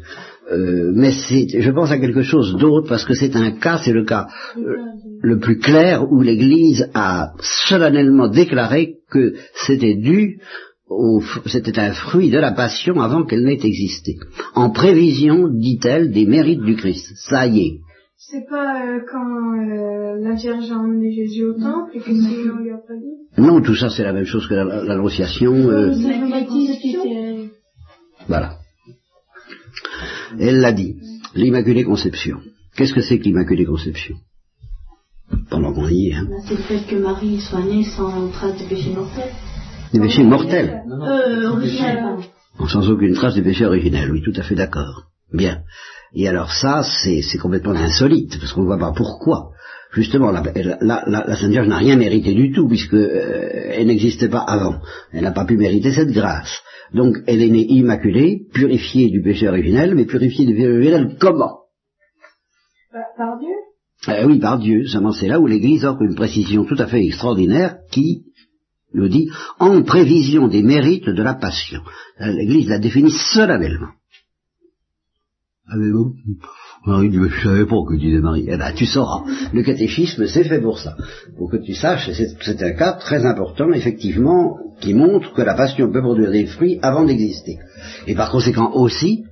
Euh, 0.52 0.92
mais 0.94 1.10
je 1.10 1.70
pense 1.72 1.90
à 1.90 1.98
quelque 1.98 2.22
chose 2.22 2.56
d'autre 2.56 2.88
parce 2.88 3.04
que 3.04 3.14
c'est 3.14 3.34
un 3.34 3.50
cas, 3.52 3.78
c'est 3.78 3.92
le 3.92 4.04
cas 4.04 4.28
euh, 4.56 4.76
le 5.20 5.38
plus 5.40 5.58
clair 5.58 6.10
où 6.10 6.20
l'Église 6.20 6.88
a 6.94 7.32
solennellement 7.40 8.28
déclaré 8.28 8.98
que 9.10 9.34
c'était 9.54 9.96
dû 9.96 10.38
c'était 11.46 11.78
un 11.78 11.92
fruit 11.92 12.30
de 12.30 12.38
la 12.38 12.52
passion 12.52 13.00
avant 13.00 13.24
qu'elle 13.24 13.44
n'ait 13.44 13.64
existé. 13.64 14.16
En 14.54 14.70
prévision, 14.70 15.48
dit-elle, 15.48 16.12
des 16.12 16.26
mérites 16.26 16.62
du 16.62 16.76
Christ. 16.76 17.12
Ça 17.16 17.46
y 17.46 17.60
est. 17.60 17.80
C'est 18.18 18.48
pas 18.48 18.82
euh, 18.82 19.00
quand 19.10 19.20
euh, 19.20 20.16
la 20.20 20.34
Vierge 20.34 20.70
a 20.70 20.76
emmené 20.76 21.12
Jésus 21.12 21.44
au 21.44 21.52
temple 21.52 21.92
et 21.94 21.98
que 21.98 22.06
Seigneur 22.06 22.56
lui 22.56 22.70
a 22.70 22.78
pas 22.78 22.94
dit? 22.94 23.40
Non, 23.40 23.60
tout 23.60 23.74
ça 23.74 23.90
c'est 23.90 24.04
la 24.04 24.12
même 24.12 24.24
chose 24.24 24.48
que 24.48 24.54
l'annonciation. 24.54 25.52
Euh... 25.52 25.92
Voilà. 28.26 28.56
Elle 30.40 30.60
l'a 30.60 30.72
dit. 30.72 30.96
L'Immaculée 31.34 31.84
Conception. 31.84 32.38
Qu'est-ce 32.76 32.94
que 32.94 33.02
c'est 33.02 33.18
que 33.18 33.24
l'Immaculée 33.24 33.66
Conception? 33.66 34.16
Pendant 35.50 35.72
qu'on 35.74 35.88
y 35.88 36.08
est. 36.08 36.14
Hein. 36.14 36.26
C'est 36.48 36.54
le 36.54 36.62
fait 36.62 36.86
que 36.88 36.96
Marie 36.96 37.40
soit 37.40 37.64
née 37.64 37.84
sans 37.84 38.28
trace 38.30 38.58
de 38.58 38.68
péché 38.68 38.94
mortel. 38.94 39.30
Des 39.92 40.00
péchés 40.00 40.24
mortels 40.24 40.82
Euh. 40.90 42.66
Sans 42.68 42.90
aucune 42.90 43.14
trace 43.14 43.34
de 43.34 43.42
péché 43.42 43.64
originel, 43.64 44.10
oui, 44.10 44.22
tout 44.22 44.32
à 44.36 44.42
fait 44.42 44.54
d'accord. 44.54 45.04
Bien. 45.32 45.62
Et 46.14 46.26
alors 46.28 46.52
ça, 46.52 46.82
c'est 46.82 47.38
complètement 47.38 47.74
insolite, 47.74 48.38
parce 48.38 48.52
qu'on 48.52 48.62
ne 48.62 48.66
voit 48.66 48.78
pas 48.78 48.92
pourquoi. 48.92 49.50
Justement, 49.92 50.30
la, 50.30 51.36
Sainte 51.36 51.50
Vierge 51.50 51.68
n'a 51.68 51.78
rien 51.78 51.96
mérité 51.96 52.34
du 52.34 52.52
tout, 52.52 52.66
puisque 52.66 52.94
euh, 52.94 53.70
elle 53.70 53.86
n'existait 53.86 54.28
pas 54.28 54.40
avant. 54.40 54.80
Elle 55.12 55.22
n'a 55.22 55.32
pas 55.32 55.44
pu 55.44 55.56
mériter 55.56 55.92
cette 55.92 56.10
grâce. 56.10 56.60
Donc, 56.92 57.16
elle 57.26 57.42
est 57.42 57.48
née 57.48 57.66
immaculée, 57.66 58.46
purifiée 58.52 59.10
du 59.10 59.22
péché 59.22 59.48
originel, 59.48 59.94
mais 59.94 60.04
purifiée 60.04 60.46
du 60.46 60.54
péché 60.54 60.68
originel 60.68 61.16
comment? 61.18 61.60
Par 63.16 63.38
Dieu? 63.38 63.48
Euh, 64.08 64.26
Oui, 64.26 64.38
par 64.38 64.58
Dieu. 64.58 64.86
Seulement, 64.86 65.12
c'est 65.12 65.28
là 65.28 65.40
où 65.40 65.46
l'Église 65.46 65.84
offre 65.84 66.02
une 66.02 66.14
précision 66.14 66.64
tout 66.64 66.76
à 66.78 66.86
fait 66.86 67.04
extraordinaire 67.04 67.76
qui 67.90 68.24
nous 68.94 69.08
dit 69.08 69.28
en 69.58 69.82
prévision 69.82 70.48
des 70.48 70.62
mérites 70.62 71.08
de 71.08 71.22
la 71.22 71.34
passion. 71.34 71.82
L'Église 72.18 72.68
la 72.68 72.78
définit 72.78 73.10
solennellement. 73.10 73.90
Avez-vous 75.68 76.14
Marie 76.86 77.10
dit, 77.10 77.18
je 77.18 77.42
savais 77.42 77.66
pas 77.66 77.82
que 77.88 77.96
disait 77.96 78.20
Marie. 78.20 78.46
Eh 78.48 78.56
ben, 78.56 78.72
tu 78.72 78.86
sauras. 78.86 79.24
Le 79.52 79.62
catéchisme, 79.64 80.26
c'est 80.26 80.44
fait 80.44 80.60
pour 80.60 80.78
ça. 80.78 80.96
Pour 81.36 81.50
que 81.50 81.56
tu 81.56 81.74
saches, 81.74 82.10
c'est 82.12 82.62
un 82.62 82.72
cas 82.72 82.92
très 82.92 83.26
important, 83.26 83.72
effectivement, 83.72 84.56
qui 84.80 84.94
montre 84.94 85.32
que 85.32 85.42
la 85.42 85.54
passion 85.54 85.90
peut 85.90 86.00
produire 86.00 86.30
des 86.30 86.46
fruits 86.46 86.78
avant 86.82 87.04
d'exister. 87.04 87.58
Et 88.06 88.14
par 88.14 88.30
conséquent 88.30 88.70
aussi, 88.74 89.24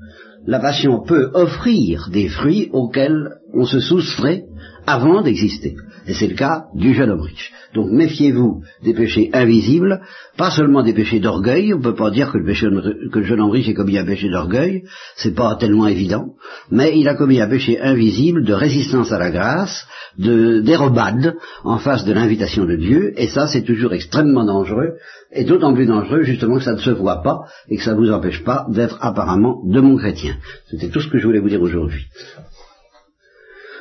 la 0.46 0.58
passion 0.58 1.04
peut 1.06 1.30
offrir 1.34 2.08
des 2.10 2.28
fruits 2.28 2.70
auxquels 2.72 3.36
on 3.52 3.64
se 3.64 3.78
soustrait 3.78 4.44
avant 4.86 5.22
d'exister. 5.22 5.76
Et 6.06 6.14
c'est 6.14 6.28
le 6.28 6.34
cas 6.34 6.66
du 6.74 6.92
jeune 6.92 7.10
homme 7.10 7.22
riche. 7.22 7.52
Donc 7.74 7.90
méfiez-vous 7.90 8.62
des 8.82 8.94
péchés 8.94 9.30
invisibles, 9.32 10.02
pas 10.36 10.50
seulement 10.50 10.82
des 10.82 10.92
péchés 10.92 11.18
d'orgueil, 11.18 11.72
on 11.72 11.78
ne 11.78 11.82
peut 11.82 11.94
pas 11.94 12.10
dire 12.10 12.30
que 12.30 12.38
le, 12.38 13.22
jeune 13.22 13.40
homme 13.40 13.50
riche 13.50 13.68
ait 13.68 13.74
commis 13.74 13.98
un 13.98 14.04
péché 14.04 14.28
d'orgueil, 14.28 14.84
c'est 15.16 15.34
pas 15.34 15.56
tellement 15.56 15.86
évident, 15.86 16.34
mais 16.70 16.98
il 16.98 17.08
a 17.08 17.14
commis 17.14 17.40
un 17.40 17.48
péché 17.48 17.80
invisible 17.80 18.44
de 18.44 18.52
résistance 18.52 19.12
à 19.12 19.18
la 19.18 19.30
grâce, 19.30 19.86
de 20.18 20.60
dérobade 20.60 21.36
en 21.64 21.78
face 21.78 22.04
de 22.04 22.12
l'invitation 22.12 22.64
de 22.64 22.76
Dieu, 22.76 23.12
et 23.16 23.28
ça 23.28 23.46
c'est 23.46 23.62
toujours 23.62 23.92
extrêmement 23.94 24.44
dangereux, 24.44 24.94
et 25.32 25.44
d'autant 25.44 25.74
plus 25.74 25.86
dangereux 25.86 26.22
justement 26.22 26.58
que 26.58 26.64
ça 26.64 26.74
ne 26.74 26.78
se 26.78 26.90
voit 26.90 27.22
pas 27.22 27.44
et 27.68 27.76
que 27.76 27.82
ça 27.82 27.94
ne 27.94 27.98
vous 27.98 28.12
empêche 28.12 28.44
pas 28.44 28.66
d'être 28.68 28.98
apparemment 29.00 29.62
de 29.64 29.80
mon 29.80 29.96
chrétien. 29.96 30.36
C'était 30.70 30.88
tout 30.88 31.00
ce 31.00 31.08
que 31.08 31.18
je 31.18 31.26
voulais 31.26 31.40
vous 31.40 31.48
dire 31.48 31.62
aujourd'hui. 31.62 32.06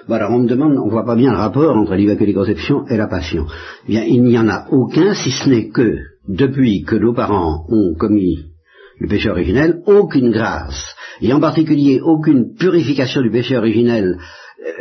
Bon, 0.08 0.16
alors 0.16 0.32
on 0.32 0.40
me 0.40 0.48
demande, 0.48 0.78
on 0.78 0.90
voit 0.90 1.06
pas 1.06 1.16
bien 1.16 1.32
le 1.32 1.38
rapport 1.38 1.76
entre 1.78 1.96
l'Immaculée 1.96 2.34
Conception 2.34 2.86
et 2.88 2.98
la 2.98 3.08
Passion. 3.08 3.46
Eh 3.88 3.92
bien, 3.92 4.04
il 4.04 4.24
n'y 4.24 4.38
en 4.38 4.50
a 4.50 4.68
aucun, 4.70 5.14
si 5.14 5.32
ce 5.32 5.50
n'est 5.50 5.70
que, 5.70 5.98
depuis 6.28 6.84
que 6.84 6.96
nos 6.96 7.14
parents 7.14 7.66
ont 7.70 7.96
commis 7.98 8.46
le 9.00 9.08
péché 9.08 9.30
originel, 9.30 9.82
aucune 9.86 10.32
grâce, 10.32 10.96
et 11.22 11.32
en 11.34 11.40
particulier 11.40 12.02
aucune 12.02 12.54
purification 12.56 13.22
du 13.22 13.32
péché 13.32 13.58
originel 13.58 14.18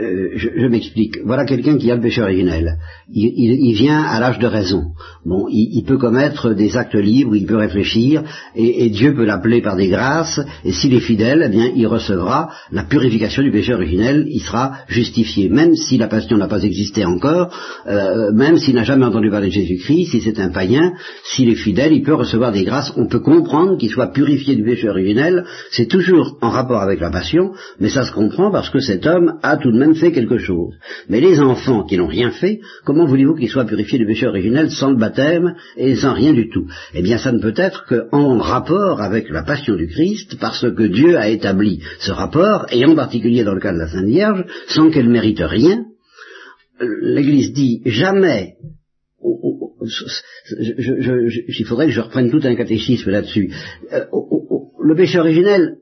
euh, 0.01 0.31
je, 0.37 0.67
m'explique. 0.69 1.19
Voilà 1.25 1.45
quelqu'un 1.45 1.77
qui 1.77 1.91
a 1.91 1.97
le 1.97 2.01
péché 2.01 2.23
originel. 2.23 2.79
Il, 3.13 3.75
vient 3.75 4.01
à 4.01 4.21
l'âge 4.21 4.39
de 4.39 4.47
raison. 4.47 4.93
Bon, 5.27 5.47
il, 5.51 5.83
peut 5.85 5.99
commettre 5.99 6.55
des 6.55 6.77
actes 6.77 6.95
libres, 6.95 7.35
il 7.35 7.47
peut 7.47 7.57
réfléchir, 7.57 8.23
et, 8.55 8.89
Dieu 8.91 9.15
peut 9.15 9.25
l'appeler 9.25 9.61
par 9.61 9.77
des 9.77 9.89
grâces, 9.89 10.41
et 10.65 10.73
s'il 10.73 10.95
est 10.95 11.01
fidèle, 11.01 11.43
eh 11.47 11.49
bien, 11.49 11.73
il 11.75 11.87
recevra 11.87 12.51
la 12.71 12.85
purification 12.85 13.43
du 13.43 13.51
péché 13.51 13.75
originel, 13.75 14.27
il 14.29 14.41
sera 14.41 14.73
justifié. 14.87 15.49
Même 15.49 15.75
si 15.75 15.99
la 15.99 16.07
passion 16.07 16.37
n'a 16.37 16.49
pas 16.49 16.63
existé 16.63 17.05
encore, 17.05 17.51
euh, 17.87 18.31
même 18.33 18.59
s'il 18.59 18.77
n'a 18.77 18.85
jamais 18.85 19.07
entendu 19.07 19.31
parler 19.31 19.49
de 19.49 19.53
Jésus-Christ, 19.53 20.13
si 20.13 20.21
c'est 20.21 20.39
un 20.39 20.51
païen, 20.51 20.93
s'il 21.25 21.49
est 21.49 21.57
fidèle, 21.57 21.93
il 21.93 22.03
peut 22.03 22.15
recevoir 22.15 22.53
des 22.53 22.65
grâces. 22.65 22.93
On 22.97 23.09
peut 23.09 23.21
comprendre 23.21 23.77
qu'il 23.79 23.91
soit 23.91 24.13
purifié 24.13 24.55
du 24.55 24.63
péché 24.63 24.89
originel. 24.89 25.45
C'est 25.73 25.89
toujours 25.89 26.39
en 26.41 26.51
rapport 26.51 26.81
avec 26.81 27.01
la 27.01 27.11
passion, 27.11 27.53
mais 27.81 27.89
ça 27.89 28.05
se 28.05 28.13
comprend 28.13 28.53
parce 28.53 28.71
que 28.71 28.79
cet 28.79 29.07
homme 29.07 29.39
a 29.43 29.57
tout 29.57 29.72
de 29.73 29.79
même 29.79 29.95
fait 29.95 30.13
quelque 30.13 30.39
chose. 30.39 30.75
Mais 31.09 31.21
les 31.21 31.41
enfants 31.41 31.85
qui 31.85 31.97
n'ont 31.97 32.07
rien 32.07 32.31
fait, 32.31 32.61
comment 32.85 33.07
voulez-vous 33.07 33.35
qu'ils 33.35 33.49
soient 33.49 33.65
purifiés 33.65 33.99
du 33.99 34.07
péché 34.07 34.27
originel 34.27 34.71
sans 34.71 34.91
le 34.91 34.97
baptême 34.97 35.55
et 35.77 35.97
sans 35.97 36.15
rien 36.15 36.33
du 36.33 36.49
tout? 36.49 36.67
Eh 36.95 37.03
bien, 37.03 37.19
ça 37.19 37.33
ne 37.33 37.41
peut 37.41 37.55
être 37.57 37.85
qu'en 37.87 38.39
rapport 38.39 39.01
avec 39.01 39.29
la 39.31 39.43
passion 39.43 39.75
du 39.75 39.89
Christ, 39.89 40.39
parce 40.41 40.61
que 40.61 40.85
Dieu 40.85 41.17
a 41.17 41.29
établi 41.29 41.83
ce 41.99 42.13
rapport, 42.13 42.67
et 42.71 42.85
en 42.85 42.95
particulier 42.95 43.45
dans 43.45 43.55
le 43.55 43.61
cas 43.61 43.73
de 43.73 43.79
la 43.79 43.89
Sainte 43.89 44.07
Vierge, 44.07 44.45
sans 44.69 44.91
qu'elle 44.91 45.09
mérite 45.09 45.41
rien. 45.41 45.85
L'Église 46.81 47.53
dit 47.53 47.83
jamais 47.87 48.55
il 51.49 51.67
faudrait 51.67 51.87
que 51.87 51.93
je 51.93 52.01
reprenne 52.01 52.31
tout 52.31 52.41
un 52.43 52.55
catéchisme 52.55 53.11
là-dessus. 53.11 53.53
Euh, 53.93 54.05
le 54.83 54.95
péché 54.95 55.19
originel 55.19 55.79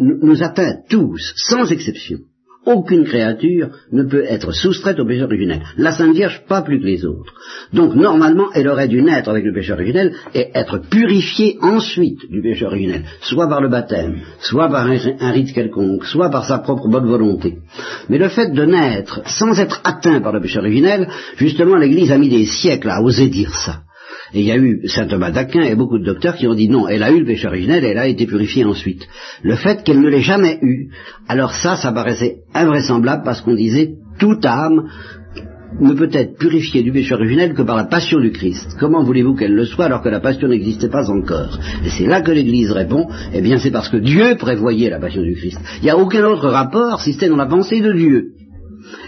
nous 0.00 0.42
atteint 0.42 0.82
tous, 0.88 1.32
sans 1.36 1.70
exception. 1.70 2.18
Aucune 2.66 3.04
créature 3.04 3.68
ne 3.92 4.02
peut 4.02 4.24
être 4.28 4.50
soustraite 4.52 4.98
au 4.98 5.06
péché 5.06 5.22
originel. 5.22 5.62
La 5.76 5.92
Sainte 5.92 6.16
Vierge, 6.16 6.42
pas 6.48 6.62
plus 6.62 6.80
que 6.80 6.84
les 6.84 7.04
autres. 7.04 7.32
Donc, 7.72 7.94
normalement, 7.94 8.48
elle 8.54 8.66
aurait 8.66 8.88
dû 8.88 9.02
naître 9.02 9.30
avec 9.30 9.44
le 9.44 9.54
péché 9.54 9.72
originel 9.72 10.12
et 10.34 10.48
être 10.52 10.78
purifiée 10.78 11.58
ensuite 11.62 12.28
du 12.28 12.42
péché 12.42 12.66
originel, 12.66 13.04
soit 13.20 13.48
par 13.48 13.60
le 13.60 13.68
baptême, 13.68 14.16
soit 14.40 14.68
par 14.68 14.84
un, 14.84 15.30
rite 15.30 15.52
quelconque, 15.52 16.04
soit 16.06 16.28
par 16.28 16.44
sa 16.44 16.58
propre 16.58 16.88
bonne 16.88 17.06
volonté. 17.06 17.58
Mais 18.08 18.18
le 18.18 18.28
fait 18.28 18.52
de 18.52 18.64
naître 18.64 19.22
sans 19.26 19.58
être 19.60 19.80
atteint 19.84 20.20
par 20.20 20.32
le 20.32 20.40
péché 20.40 20.58
originel, 20.58 21.08
justement, 21.36 21.76
l'Église 21.76 22.10
a 22.10 22.18
mis 22.18 22.28
des 22.28 22.46
siècles 22.46 22.90
à 22.90 23.00
oser 23.00 23.28
dire 23.28 23.54
ça. 23.54 23.85
Et 24.32 24.40
il 24.40 24.46
y 24.46 24.52
a 24.52 24.56
eu 24.56 24.86
saint 24.86 25.06
Thomas 25.06 25.30
d'Aquin 25.30 25.62
et 25.62 25.74
beaucoup 25.74 25.98
de 25.98 26.04
docteurs 26.04 26.36
qui 26.36 26.46
ont 26.46 26.54
dit 26.54 26.68
non, 26.68 26.88
elle 26.88 27.02
a 27.02 27.10
eu 27.10 27.20
le 27.20 27.26
péché 27.26 27.46
originel 27.46 27.84
et 27.84 27.88
elle 27.88 27.98
a 27.98 28.08
été 28.08 28.26
purifiée 28.26 28.64
ensuite. 28.64 29.06
Le 29.42 29.54
fait 29.54 29.82
qu'elle 29.82 30.00
ne 30.00 30.08
l'ait 30.08 30.20
jamais 30.20 30.58
eu, 30.62 30.90
alors 31.28 31.52
ça, 31.52 31.76
ça 31.76 31.92
paraissait 31.92 32.38
invraisemblable 32.54 33.22
parce 33.24 33.40
qu'on 33.40 33.54
disait 33.54 33.94
toute 34.18 34.44
âme 34.44 34.88
ne 35.80 35.92
peut 35.92 36.08
être 36.12 36.38
purifiée 36.38 36.82
du 36.82 36.92
péché 36.92 37.14
originel 37.14 37.54
que 37.54 37.62
par 37.62 37.76
la 37.76 37.84
passion 37.84 38.18
du 38.20 38.30
Christ. 38.30 38.76
Comment 38.78 39.02
voulez-vous 39.02 39.34
qu'elle 39.34 39.54
le 39.54 39.64
soit 39.64 39.86
alors 39.86 40.02
que 40.02 40.08
la 40.08 40.20
passion 40.20 40.48
n'existait 40.48 40.88
pas 40.88 41.10
encore? 41.10 41.58
Et 41.84 41.90
c'est 41.90 42.06
là 42.06 42.22
que 42.22 42.30
l'Église 42.30 42.70
répond, 42.70 43.08
eh 43.32 43.42
bien 43.42 43.58
c'est 43.58 43.70
parce 43.70 43.88
que 43.88 43.98
Dieu 43.98 44.36
prévoyait 44.38 44.90
la 44.90 45.00
passion 45.00 45.22
du 45.22 45.34
Christ. 45.34 45.58
Il 45.78 45.84
n'y 45.84 45.90
a 45.90 45.98
aucun 45.98 46.24
autre 46.24 46.48
rapport 46.48 47.00
si 47.00 47.12
c'était 47.12 47.28
dans 47.28 47.36
la 47.36 47.46
pensée 47.46 47.80
de 47.80 47.92
Dieu 47.92 48.32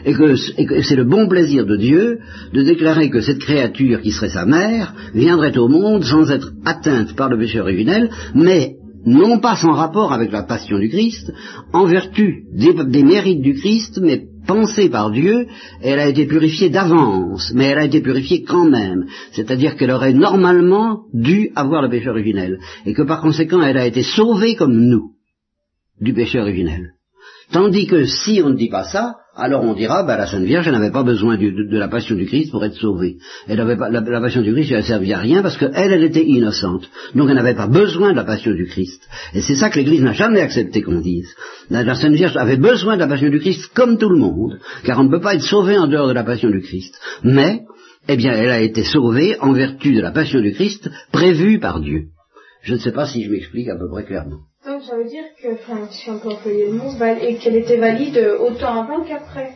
et 0.04 0.14
que, 0.14 0.36
c'est 0.36 0.96
le 0.96 1.04
bon 1.04 1.28
plaisir 1.28 1.66
de 1.66 1.76
Dieu 1.76 2.18
de 2.52 2.62
déclarer 2.62 3.10
que 3.10 3.20
cette 3.20 3.40
créature 3.40 4.00
qui 4.00 4.12
serait 4.12 4.28
sa 4.28 4.46
mère 4.46 4.94
viendrait 5.14 5.56
au 5.58 5.68
monde 5.68 6.04
sans 6.04 6.30
être 6.30 6.52
atteinte 6.64 7.14
par 7.16 7.28
le 7.28 7.38
péché 7.38 7.60
originel, 7.60 8.10
mais 8.34 8.76
non 9.04 9.38
pas 9.38 9.56
sans 9.56 9.72
rapport 9.72 10.12
avec 10.12 10.32
la 10.32 10.42
passion 10.42 10.78
du 10.78 10.88
Christ, 10.88 11.32
en 11.72 11.86
vertu 11.86 12.44
des, 12.52 13.02
mérites 13.02 13.42
du 13.42 13.54
Christ, 13.54 13.98
mais 14.02 14.24
pensée 14.46 14.88
par 14.88 15.10
Dieu, 15.10 15.46
elle 15.82 15.98
a 15.98 16.08
été 16.08 16.26
purifiée 16.26 16.70
d'avance, 16.70 17.52
mais 17.54 17.66
elle 17.66 17.78
a 17.78 17.84
été 17.84 18.00
purifiée 18.00 18.42
quand 18.42 18.68
même. 18.68 19.06
C'est-à-dire 19.32 19.76
qu'elle 19.76 19.90
aurait 19.90 20.12
normalement 20.12 21.02
dû 21.12 21.50
avoir 21.54 21.82
le 21.82 21.90
péché 21.90 22.08
originel, 22.08 22.58
et 22.86 22.94
que 22.94 23.02
par 23.02 23.20
conséquent 23.20 23.62
elle 23.62 23.78
a 23.78 23.86
été 23.86 24.02
sauvée 24.02 24.56
comme 24.56 24.76
nous 24.76 25.12
du 26.00 26.12
péché 26.12 26.38
originel. 26.38 26.94
Tandis 27.52 27.86
que 27.86 28.04
si 28.04 28.42
on 28.44 28.50
ne 28.50 28.56
dit 28.56 28.68
pas 28.68 28.84
ça, 28.84 29.16
alors 29.38 29.62
on 29.62 29.74
dira, 29.74 30.02
bah, 30.02 30.16
la 30.16 30.26
Sainte 30.26 30.42
Vierge 30.42 30.68
n'avait 30.68 30.90
pas 30.90 31.04
besoin 31.04 31.38
de, 31.38 31.78
la 31.78 31.86
passion 31.86 32.16
du 32.16 32.26
Christ 32.26 32.50
pour 32.50 32.64
être 32.64 32.74
sauvée. 32.74 33.18
Elle 33.46 33.60
avait 33.60 33.76
pas, 33.76 33.88
la, 33.88 34.02
passion 34.20 34.42
du 34.42 34.52
Christ, 34.52 34.72
elle 34.72 34.78
ne 34.78 34.82
servait 34.82 35.12
à 35.12 35.20
rien 35.20 35.42
parce 35.42 35.56
qu'elle, 35.56 35.72
elle 35.74 36.02
était 36.02 36.24
innocente. 36.24 36.90
Donc 37.14 37.28
elle 37.30 37.36
n'avait 37.36 37.54
pas 37.54 37.68
besoin 37.68 38.10
de 38.10 38.16
la 38.16 38.24
passion 38.24 38.52
du 38.52 38.66
Christ. 38.66 39.00
Et 39.34 39.40
c'est 39.40 39.54
ça 39.54 39.70
que 39.70 39.78
l'Église 39.78 40.02
n'a 40.02 40.12
jamais 40.12 40.40
accepté 40.40 40.82
qu'on 40.82 41.00
dise. 41.00 41.28
La, 41.70 41.94
Sainte 41.94 42.14
Vierge 42.14 42.36
avait 42.36 42.56
besoin 42.56 42.96
de 42.96 43.00
la 43.00 43.06
passion 43.06 43.30
du 43.30 43.38
Christ 43.38 43.70
comme 43.74 43.96
tout 43.96 44.08
le 44.08 44.18
monde, 44.18 44.58
car 44.84 44.98
on 44.98 45.04
ne 45.04 45.10
peut 45.10 45.20
pas 45.20 45.36
être 45.36 45.42
sauvé 45.42 45.78
en 45.78 45.86
dehors 45.86 46.08
de 46.08 46.14
la 46.14 46.24
passion 46.24 46.50
du 46.50 46.60
Christ. 46.60 46.98
Mais, 47.22 47.62
eh 48.08 48.16
bien, 48.16 48.32
elle 48.32 48.50
a 48.50 48.60
été 48.60 48.82
sauvée 48.82 49.36
en 49.40 49.52
vertu 49.52 49.94
de 49.94 50.00
la 50.00 50.10
passion 50.10 50.40
du 50.40 50.52
Christ 50.52 50.90
prévue 51.12 51.60
par 51.60 51.80
Dieu. 51.80 52.06
Je 52.62 52.74
ne 52.74 52.78
sais 52.78 52.92
pas 52.92 53.06
si 53.06 53.22
je 53.22 53.30
m'explique 53.30 53.68
à 53.68 53.76
peu 53.76 53.88
près 53.88 54.04
clairement. 54.04 54.40
Ça 54.88 54.96
veut 54.96 55.04
dire 55.04 55.24
que, 55.42 55.52
enfin, 55.52 55.86
si 55.90 56.08
on 56.08 56.18
peut 56.18 56.30
employer 56.30 56.70
le 56.70 56.72
mot, 56.72 56.90
et 57.20 57.36
qu'elle 57.36 57.56
était 57.56 57.76
valide 57.76 58.18
autant 58.40 58.82
avant 58.82 59.04
qu'après. 59.04 59.50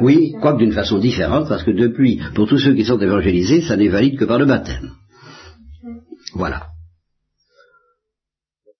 Oui, 0.00 0.32
quoique 0.40 0.58
d'une 0.58 0.72
façon 0.72 0.98
différente, 0.98 1.48
parce 1.48 1.62
que 1.62 1.70
depuis, 1.70 2.20
pour 2.34 2.48
tous 2.48 2.58
ceux 2.58 2.74
qui 2.74 2.84
sont 2.84 2.98
évangélisés, 2.98 3.62
ça 3.62 3.76
n'est 3.76 3.88
valide 3.88 4.18
que 4.18 4.24
par 4.24 4.38
le 4.38 4.46
baptême. 4.46 4.90
Voilà. 6.34 6.73